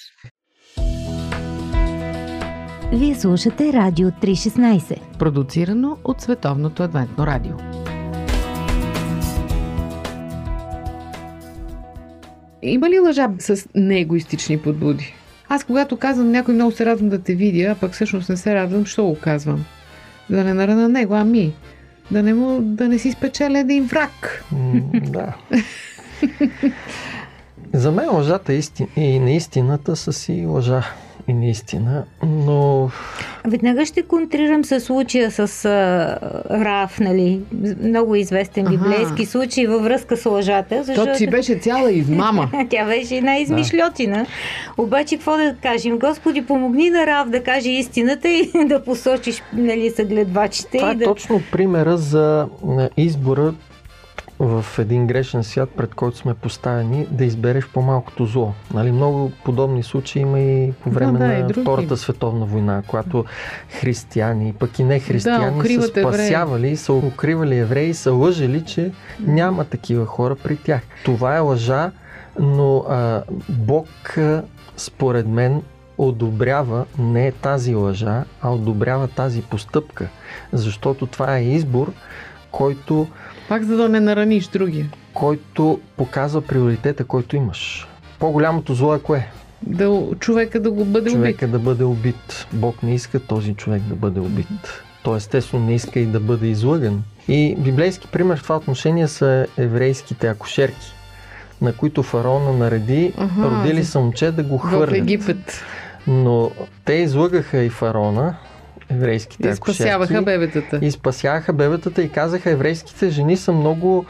Вие 2.93 3.15
слушате 3.15 3.73
Радио 3.73 4.09
316. 4.11 5.19
Продуцирано 5.19 5.97
от 6.05 6.21
Световното 6.21 6.83
адвентно 6.83 7.27
радио. 7.27 7.55
Има 12.63 12.91
ли 12.91 12.99
лъжа 12.99 13.29
с 13.39 13.69
неегоистични 13.75 14.59
подбуди? 14.59 15.15
Аз 15.49 15.65
когато 15.65 15.97
казвам 15.97 16.31
някой 16.31 16.55
много 16.55 16.73
се 16.73 16.87
радвам 16.87 17.09
да 17.09 17.19
те 17.19 17.35
видя, 17.35 17.63
а 17.71 17.75
пък 17.75 17.93
всъщност 17.93 18.29
не 18.29 18.37
се 18.37 18.55
радвам, 18.55 18.87
що 18.87 19.05
го 19.05 19.17
казвам? 19.21 19.65
Да 20.31 20.45
не 20.45 20.55
нарана 20.55 20.89
него, 20.89 21.15
ами 21.15 21.55
да 22.11 22.23
не, 22.23 22.35
му, 22.35 22.61
да 22.61 22.89
не 22.89 22.99
си 22.99 23.13
спечеля 23.13 23.59
един 23.59 23.85
враг. 23.85 24.45
М, 24.53 24.83
да. 24.93 25.35
За 27.73 27.93
мен 27.93 28.15
лъжата 28.15 28.53
е 28.53 28.57
истин... 28.57 28.87
и 28.97 29.19
неистината 29.19 29.97
са 29.97 30.13
си 30.13 30.47
лъжа 30.47 30.83
и 31.29 31.33
неистина, 31.33 32.05
но 32.23 32.91
Веднага 33.47 33.87
ще 33.87 34.03
контрирам 34.03 34.65
с 34.65 34.81
случая 34.81 35.31
с 35.31 35.65
а, 35.65 36.19
Раф, 36.51 37.01
нали? 37.01 37.41
Много 37.83 38.15
известен 38.15 38.67
Аха. 38.67 38.77
библейски 38.77 39.27
случай 39.27 39.67
във 39.67 39.83
връзка 39.83 40.17
с 40.17 40.27
лъжата. 40.27 40.85
Защото 40.85 41.11
То 41.11 41.17
си 41.17 41.27
беше 41.27 41.55
цяла 41.55 41.93
измама. 41.93 42.51
Тя 42.71 42.85
беше 42.85 43.17
една 43.17 43.37
измишлетина. 43.37 44.27
Обаче, 44.79 45.17
какво 45.17 45.37
да 45.37 45.55
кажем? 45.63 45.99
Господи, 45.99 46.47
помогни 46.47 46.91
на 46.91 47.07
Рав 47.07 47.29
да 47.29 47.43
каже 47.43 47.71
истината 47.71 48.29
и 48.29 48.51
да 48.67 48.85
посочиш 48.85 49.43
нали, 49.53 49.91
съгледвачите. 49.91 50.79
това 50.79 50.89
и 50.89 50.93
е 50.93 50.95
да... 50.95 51.05
точно 51.05 51.43
примера 51.53 51.97
за 51.97 52.49
избора 52.97 53.55
в 54.39 54.65
един 54.79 55.07
грешен 55.07 55.45
свят, 55.45 55.71
пред 55.77 55.95
който 55.95 56.17
сме 56.17 56.35
поставени, 56.35 57.07
да 57.11 57.25
избереш 57.25 57.69
по-малкото 57.69 58.27
зло. 58.27 58.53
Нали, 58.75 58.93
много 58.93 59.33
подобни 59.45 59.83
случаи 59.83 60.23
има 60.23 60.41
и 60.41 60.73
по 60.73 60.91
време 60.91 61.19
да, 61.19 61.33
и 61.35 61.43
на. 61.43 61.49
Втората 61.49 61.97
световна 61.97 62.47
война, 62.47 62.83
когато 62.87 63.25
християни, 63.81 64.53
пък 64.53 64.79
и 64.79 64.85
не 64.85 65.01
християни, 65.01 65.45
са 65.45 65.59
укриват 65.59 65.97
евреи. 65.97 66.15
спасявали, 66.15 66.77
са 66.77 66.93
укривали 66.93 67.59
евреи, 67.59 67.95
са 67.95 68.13
лъжели, 68.13 68.65
че 68.65 68.93
няма 69.21 69.65
такива 69.65 70.07
хора 70.07 70.37
при 70.37 70.57
тях. 70.57 70.83
Това 71.05 71.37
е 71.37 71.41
лъжа, 71.41 71.91
но 72.39 72.79
а, 72.79 73.23
Бог, 73.49 74.19
а, 74.19 74.43
според 74.77 75.27
мен, 75.27 75.63
одобрява 75.99 76.85
не 76.99 77.33
тази 77.33 77.75
лъжа, 77.75 78.25
а 78.43 78.51
одобрява 78.51 79.09
тази 79.09 79.43
постъпка. 79.43 80.09
Защото 80.53 81.07
това 81.07 81.37
е 81.37 81.45
избор, 81.45 81.93
който, 82.51 83.07
Пак 83.49 83.63
за 83.63 83.77
да 83.77 83.89
не 83.89 84.01
нараниш 84.01 84.47
другия. 84.47 84.87
който 85.15 85.81
показва 85.97 86.43
приоритета, 86.43 87.05
който 87.05 87.37
имаш. 87.37 87.89
По-голямото 88.19 88.75
зло 88.75 88.95
е 88.95 88.99
кое? 88.99 89.29
да, 89.63 90.03
човека 90.21 90.61
да 90.61 90.71
го 90.71 90.85
бъде 90.85 91.11
човека 91.11 91.45
убит. 91.45 91.53
да 91.53 91.59
бъде 91.59 91.85
убит. 91.85 92.47
Бог 92.53 92.83
не 92.83 92.95
иска 92.95 93.21
този 93.21 93.55
човек 93.55 93.83
да 93.83 93.95
бъде 93.95 94.21
убит. 94.21 94.83
Той 95.03 95.17
естествено 95.17 95.67
не 95.67 95.75
иска 95.75 96.01
и 96.01 96.07
да 96.07 96.21
бъде 96.21 96.47
излъган. 96.47 97.03
И 97.29 97.57
библейски 97.59 98.09
пример 98.09 98.39
в 98.39 98.43
това 98.43 98.57
отношение 98.57 99.09
са 99.09 99.47
еврейските 99.59 100.29
акушерки, 100.29 100.93
на 101.63 101.73
които 101.73 102.03
фараона 102.03 102.53
нареди 102.53 103.13
Аха, 103.19 103.51
родили 103.51 103.85
са 103.85 104.01
момче 104.01 104.31
да 104.31 104.43
го 104.43 104.59
В 104.59 104.61
хвърлят. 104.61 104.97
Египет. 104.97 105.65
Но 106.07 106.51
те 106.85 106.93
излъгаха 106.93 107.59
и 107.63 107.71
фараона, 107.71 108.35
еврейските 108.91 109.49
И 109.49 109.55
спасяваха 109.55 110.05
акушерки, 110.05 110.25
бебетата. 110.25 110.79
и 110.83 110.91
спасяваха 110.91 111.53
бебетата 111.53 112.03
и 112.03 112.09
казаха, 112.09 112.51
еврейските 112.51 113.11
жени 113.11 113.37
са 113.37 113.53
много 113.53 114.07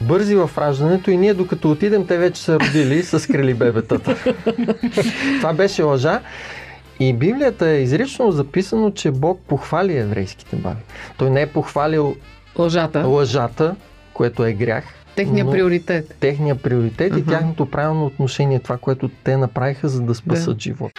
бързи 0.00 0.34
в 0.36 0.50
раждането 0.58 1.10
и 1.10 1.16
ние 1.16 1.34
докато 1.34 1.70
отидем, 1.70 2.06
те 2.06 2.18
вече 2.18 2.42
са 2.42 2.60
родили 2.60 2.94
и 2.94 3.02
са 3.02 3.20
скрили 3.20 3.54
бебетата. 3.54 4.16
Това 5.36 5.52
беше 5.52 5.82
лъжа. 5.82 6.20
И 7.00 7.12
Библията 7.14 7.68
е 7.68 7.76
изрично 7.76 8.30
записано, 8.30 8.90
че 8.90 9.10
Бог 9.10 9.40
похвали 9.40 9.96
еврейските 9.96 10.56
баби. 10.56 10.80
Той 11.16 11.30
не 11.30 11.42
е 11.42 11.46
похвалил 11.46 12.14
Лъжата. 12.58 13.00
лъжата, 13.00 13.76
което 14.12 14.44
е 14.44 14.52
грях, 14.52 14.84
Техния 15.16 15.50
приоритет. 15.50 16.16
техния 16.20 16.54
приоритет 16.54 17.08
и 17.08 17.20
Аха. 17.20 17.30
тяхното 17.30 17.66
правилно 17.66 18.06
отношение, 18.06 18.58
това, 18.58 18.76
което 18.76 19.10
те 19.24 19.36
направиха, 19.36 19.88
за 19.88 20.00
да 20.00 20.14
спасат 20.14 20.54
Да. 20.54 20.60
живот. 20.60 20.92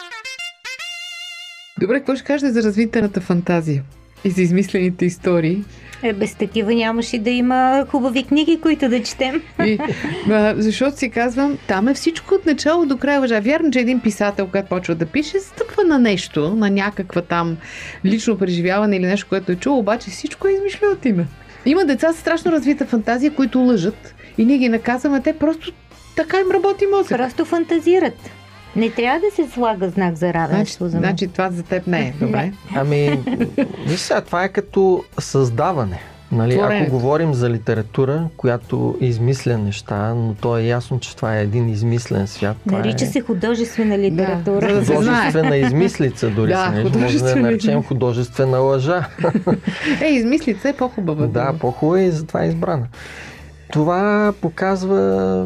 Добре, 1.79 1.97
какво 1.97 2.15
ще 2.15 2.25
кажете 2.25 2.51
за 2.51 2.63
развитената 2.63 3.21
фантазия? 3.21 3.83
И 4.23 4.29
за 4.29 4.41
измислените 4.41 5.05
истории. 5.05 5.63
Е, 6.03 6.13
без 6.13 6.35
такива 6.35 6.73
нямаше 6.73 7.19
да 7.19 7.29
има 7.29 7.85
хубави 7.89 8.23
книги, 8.23 8.59
които 8.61 8.89
да 8.89 9.03
четем. 9.03 9.41
И, 9.65 9.77
а, 10.29 10.53
защото 10.57 10.97
си 10.97 11.09
казвам, 11.09 11.57
там 11.67 11.87
е 11.87 11.93
всичко 11.93 12.35
от 12.35 12.45
начало 12.45 12.85
до 12.85 12.97
края 12.97 13.19
лъжа. 13.19 13.39
Вярно, 13.41 13.71
че 13.71 13.79
един 13.79 13.99
писател, 14.01 14.45
когато 14.45 14.69
почва 14.69 14.95
да 14.95 15.05
пише, 15.05 15.39
стъпва 15.39 15.83
на 15.83 15.99
нещо, 15.99 16.55
на 16.55 16.69
някаква 16.69 17.21
там 17.21 17.57
лично 18.05 18.37
преживяване 18.37 18.95
или 18.95 19.05
нещо, 19.05 19.27
което 19.29 19.51
е 19.51 19.55
чул, 19.55 19.77
обаче 19.77 20.09
всичко 20.09 20.47
е 20.47 20.51
измишлятина. 20.51 21.25
Има 21.65 21.85
деца 21.85 22.13
с 22.13 22.17
страшно 22.17 22.51
развита 22.51 22.85
фантазия, 22.85 23.31
които 23.31 23.59
лъжат 23.59 24.15
и 24.37 24.45
ние 24.45 24.57
ги 24.57 24.69
наказваме, 24.69 25.21
те 25.21 25.33
просто 25.33 25.71
така 26.15 26.37
им 26.39 26.51
работи 26.51 26.85
мозък. 26.85 27.17
Просто 27.17 27.45
фантазират. 27.45 28.31
Не 28.75 28.89
трябва 28.89 29.19
да 29.19 29.35
се 29.35 29.51
слага 29.51 29.89
знак 29.89 30.15
за 30.15 30.17
Значи, 30.19 30.33
равенство 30.37 30.87
за 30.87 30.97
мен. 30.99 31.09
значи 31.09 31.27
това 31.27 31.51
за 31.51 31.63
теб 31.63 31.87
не 31.87 31.99
е. 31.99 32.13
Добре. 32.25 32.51
Ами, 32.75 33.19
виж 33.87 33.99
сега, 33.99 34.21
това 34.21 34.43
е 34.43 34.49
като 34.49 35.03
създаване. 35.19 35.99
Нали, 36.31 36.53
Творението. 36.53 36.83
ако 36.83 36.91
говорим 36.91 37.33
за 37.33 37.49
литература, 37.49 38.27
която 38.37 38.97
измисля 39.01 39.57
неща, 39.57 40.13
но 40.13 40.33
то 40.33 40.57
е 40.57 40.63
ясно, 40.63 40.99
че 40.99 41.15
това 41.15 41.37
е 41.37 41.41
един 41.41 41.69
измислен 41.69 42.27
свят. 42.27 42.57
Нарича 42.65 43.05
е 43.05 43.07
се 43.07 43.21
художествена 43.21 43.97
литература. 43.99 44.73
да 44.73 44.85
художествена 44.85 45.57
измислица 45.57 46.29
дори 46.29 46.51
Да, 46.51 46.63
се. 46.63 46.69
Може 46.69 46.73
да 46.73 46.79
я 46.79 46.93
художествена 46.93 47.41
наречем 47.41 47.83
художествена 47.83 48.57
лъжа. 48.57 49.07
Е, 50.01 50.07
измислица 50.07 50.69
е 50.69 50.73
по-хубава. 50.73 51.27
да, 51.27 51.53
е 51.97 52.03
и 52.03 52.11
затова 52.11 52.43
е 52.43 52.47
избрана. 52.47 52.87
Това 53.71 54.33
показва... 54.41 55.45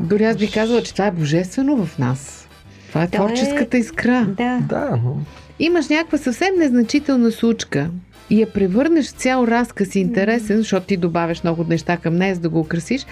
Дори 0.00 0.24
аз 0.24 0.36
би 0.36 0.50
казала, 0.50 0.82
че 0.82 0.92
това 0.92 1.06
е 1.06 1.10
божествено 1.10 1.86
в 1.86 1.98
нас. 1.98 2.48
Това 2.88 3.02
е 3.02 3.08
То 3.08 3.16
е- 3.16 3.16
творческата 3.16 3.78
искра. 3.78 4.26
Да. 4.36 4.58
Да, 4.68 4.98
но 5.04 5.16
Имаш 5.58 5.88
някаква 5.88 6.18
съвсем 6.18 6.48
незначителна 6.58 7.32
случка 7.32 7.90
и 8.30 8.40
я 8.40 8.52
превърнеш 8.52 9.06
в 9.06 9.10
цял 9.10 9.44
разказ 9.44 9.94
и 9.94 10.00
интересен, 10.00 10.56
защото 10.56 10.86
ти 10.86 10.96
добавяш 10.96 11.42
много 11.42 11.64
неща 11.64 11.96
към 11.96 12.16
нея, 12.16 12.34
за 12.34 12.40
да 12.40 12.48
го 12.48 12.60
украсиш. 12.60 13.06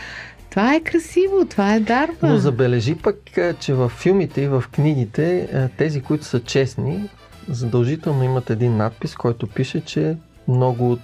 Това 0.51 0.75
е 0.75 0.81
красиво, 0.81 1.45
това 1.51 1.75
е 1.75 1.81
дарба. 1.81 2.29
Но 2.29 2.37
забележи 2.37 2.95
пък, 2.95 3.17
че 3.61 3.75
в 3.75 3.89
филмите 3.89 4.41
и 4.41 4.49
в 4.49 4.65
книгите 4.73 5.49
тези, 5.77 6.01
които 6.01 6.25
са 6.25 6.41
честни, 6.41 7.09
задължително 7.49 8.25
имат 8.25 8.51
един 8.51 8.77
надпис, 8.77 9.15
който 9.15 9.47
пише, 9.47 9.81
че 9.81 10.17
много 10.49 10.93
от 10.93 11.01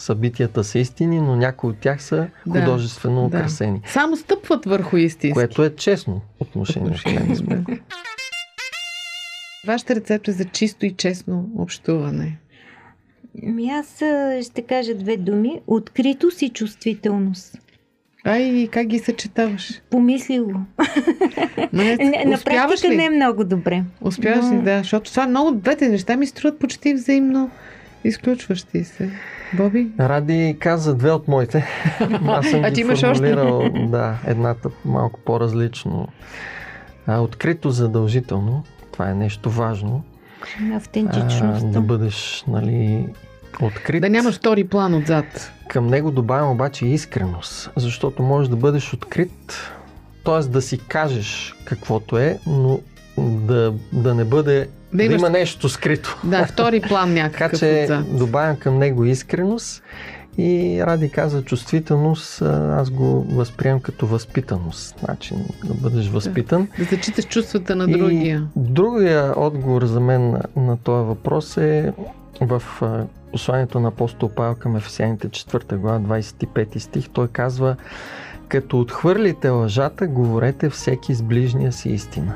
събитията 0.00 0.64
са 0.64 0.78
истини, 0.78 1.20
но 1.20 1.36
някои 1.36 1.70
от 1.70 1.78
тях 1.78 2.02
са 2.02 2.26
Да, 2.46 2.60
художествено 2.60 3.20
да. 3.20 3.26
украсени. 3.26 3.80
Само 3.86 4.16
стъпват 4.16 4.64
върху 4.64 4.96
истински. 4.96 5.34
Което 5.34 5.64
е 5.64 5.70
честно 5.70 6.20
отношение. 6.40 6.94
в 6.94 7.04
крайна 7.04 7.36
сметка. 7.36 7.78
Вашата 9.66 9.94
рецепта 9.94 10.32
за 10.32 10.44
чисто 10.44 10.86
и 10.86 10.90
честно 10.90 11.48
общуване. 11.56 12.38
Ми 13.34 13.70
аз 13.70 13.96
ще 14.42 14.62
кажа 14.62 14.94
две 14.94 15.16
думи. 15.16 15.60
Откритост 15.66 16.42
и 16.42 16.48
чувствителност. 16.48 17.58
Ай, 18.24 18.68
как 18.72 18.86
ги 18.86 18.98
съчетаваш? 18.98 19.80
Помисли 19.90 20.40
го. 20.40 20.52
Ма 20.52 20.64
не, 21.74 21.96
Не, 22.00 22.24
на 22.26 22.38
практика 22.38 22.88
ли? 22.88 22.96
не 22.96 23.04
е 23.04 23.10
много 23.10 23.44
добре. 23.44 23.82
Успяваш 24.00 24.44
ли, 24.44 24.54
Но- 24.54 24.62
да. 24.62 24.78
Защото 24.78 25.10
това 25.10 25.26
много 25.26 25.52
двете 25.52 25.88
неща 25.88 26.16
ми 26.16 26.26
струват 26.26 26.58
почти 26.58 26.94
взаимно 26.94 27.50
изключващи 28.04 28.84
се. 28.84 29.10
Боби? 29.54 29.88
Ради 30.00 30.56
каза 30.60 30.94
две 30.94 31.10
от 31.10 31.28
моите. 31.28 31.66
Аз 32.26 32.46
съм 32.50 32.64
А 32.64 32.72
ти 32.72 32.80
имаш 32.80 33.02
още? 33.02 33.34
да, 33.88 34.18
едната 34.26 34.70
малко 34.84 35.20
по-различно. 35.20 36.08
А, 37.06 37.20
открито 37.20 37.70
задължително. 37.70 38.64
Това 38.92 39.10
е 39.10 39.14
нещо 39.14 39.50
важно. 39.50 40.04
А, 40.72 40.76
Автентичност. 40.76 41.72
да 41.72 41.80
бъдеш, 41.80 42.44
нали, 42.48 43.06
открит. 43.62 44.02
Да 44.02 44.10
нямаш 44.10 44.34
втори 44.34 44.64
план 44.64 44.94
отзад. 44.94 45.52
Към 45.68 45.86
него 45.86 46.10
добавям 46.10 46.50
обаче 46.50 46.86
искреност, 46.86 47.70
защото 47.76 48.22
можеш 48.22 48.48
да 48.48 48.56
бъдеш 48.56 48.92
открит, 48.94 49.70
т.е. 50.24 50.48
да 50.48 50.62
си 50.62 50.78
кажеш 50.78 51.54
каквото 51.64 52.18
е, 52.18 52.38
но 52.46 52.80
да, 53.20 53.72
да 53.92 54.14
не 54.14 54.24
бъде, 54.24 54.58
да, 54.92 54.96
Да 54.96 55.02
имаш- 55.04 55.14
има 55.14 55.30
нещо 55.30 55.68
скрито. 55.68 56.18
Да, 56.24 56.46
втори 56.46 56.80
план 56.80 57.08
Така 57.14 57.22
някакъв 57.22 57.58
че 57.58 57.82
отзад. 57.84 58.18
добавям 58.18 58.56
към 58.56 58.78
него 58.78 59.04
искреност 59.04 59.82
и 60.38 60.82
Ради 60.82 61.10
каза 61.10 61.42
чувствителност, 61.42 62.42
аз 62.42 62.90
го 62.90 63.04
възприемам 63.24 63.80
като 63.80 64.06
възпитаност, 64.06 65.02
начин 65.08 65.36
да 65.64 65.74
бъдеш 65.74 66.08
възпитан. 66.08 66.68
Да 66.78 66.84
зачиташ 66.84 67.24
чувствата 67.24 67.76
на 67.76 67.84
И 67.84 67.92
другия. 67.92 68.46
другия 68.56 69.32
отговор 69.36 69.84
за 69.84 70.00
мен 70.00 70.30
на, 70.30 70.40
на 70.56 70.76
този 70.76 71.06
въпрос 71.06 71.56
е 71.56 71.92
в 72.40 72.62
посланието 73.32 73.80
на 73.80 73.88
апостол 73.88 74.28
Павел 74.28 74.54
към 74.54 74.76
Ефесяните 74.76 75.28
4 75.28 75.76
глава 75.76 75.98
25 76.00 76.78
стих. 76.78 77.08
Той 77.08 77.28
казва 77.28 77.76
като 78.48 78.80
отхвърлите 78.80 79.48
лъжата, 79.48 80.06
говорете 80.06 80.70
всеки 80.70 81.14
с 81.14 81.22
ближния 81.22 81.72
си 81.72 81.88
истина. 81.88 82.34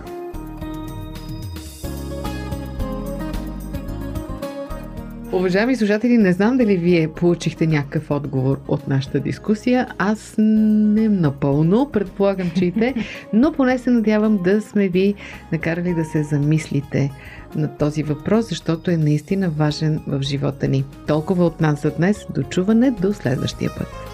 Уважаеми 5.34 5.76
слушатели, 5.76 6.18
не 6.18 6.32
знам 6.32 6.56
дали 6.56 6.76
вие 6.76 7.08
получихте 7.08 7.66
някакъв 7.66 8.10
отговор 8.10 8.60
от 8.68 8.88
нашата 8.88 9.20
дискусия. 9.20 9.88
Аз 9.98 10.34
не 10.38 11.08
напълно, 11.08 11.90
предполагам, 11.92 12.50
че 12.58 12.64
и 12.64 12.72
те, 12.72 12.94
но 13.32 13.52
поне 13.52 13.78
се 13.78 13.90
надявам 13.90 14.38
да 14.44 14.60
сме 14.60 14.88
ви 14.88 15.14
накарали 15.52 15.94
да 15.94 16.04
се 16.04 16.22
замислите 16.22 17.10
на 17.56 17.76
този 17.76 18.02
въпрос, 18.02 18.48
защото 18.48 18.90
е 18.90 18.96
наистина 18.96 19.50
важен 19.50 20.00
в 20.06 20.22
живота 20.22 20.68
ни. 20.68 20.84
Толкова 21.06 21.44
от 21.46 21.60
нас 21.60 21.82
за 21.82 21.90
днес. 21.90 22.26
До 22.34 22.42
чуване 22.42 22.90
до 22.90 23.12
следващия 23.12 23.70
път. 23.78 24.13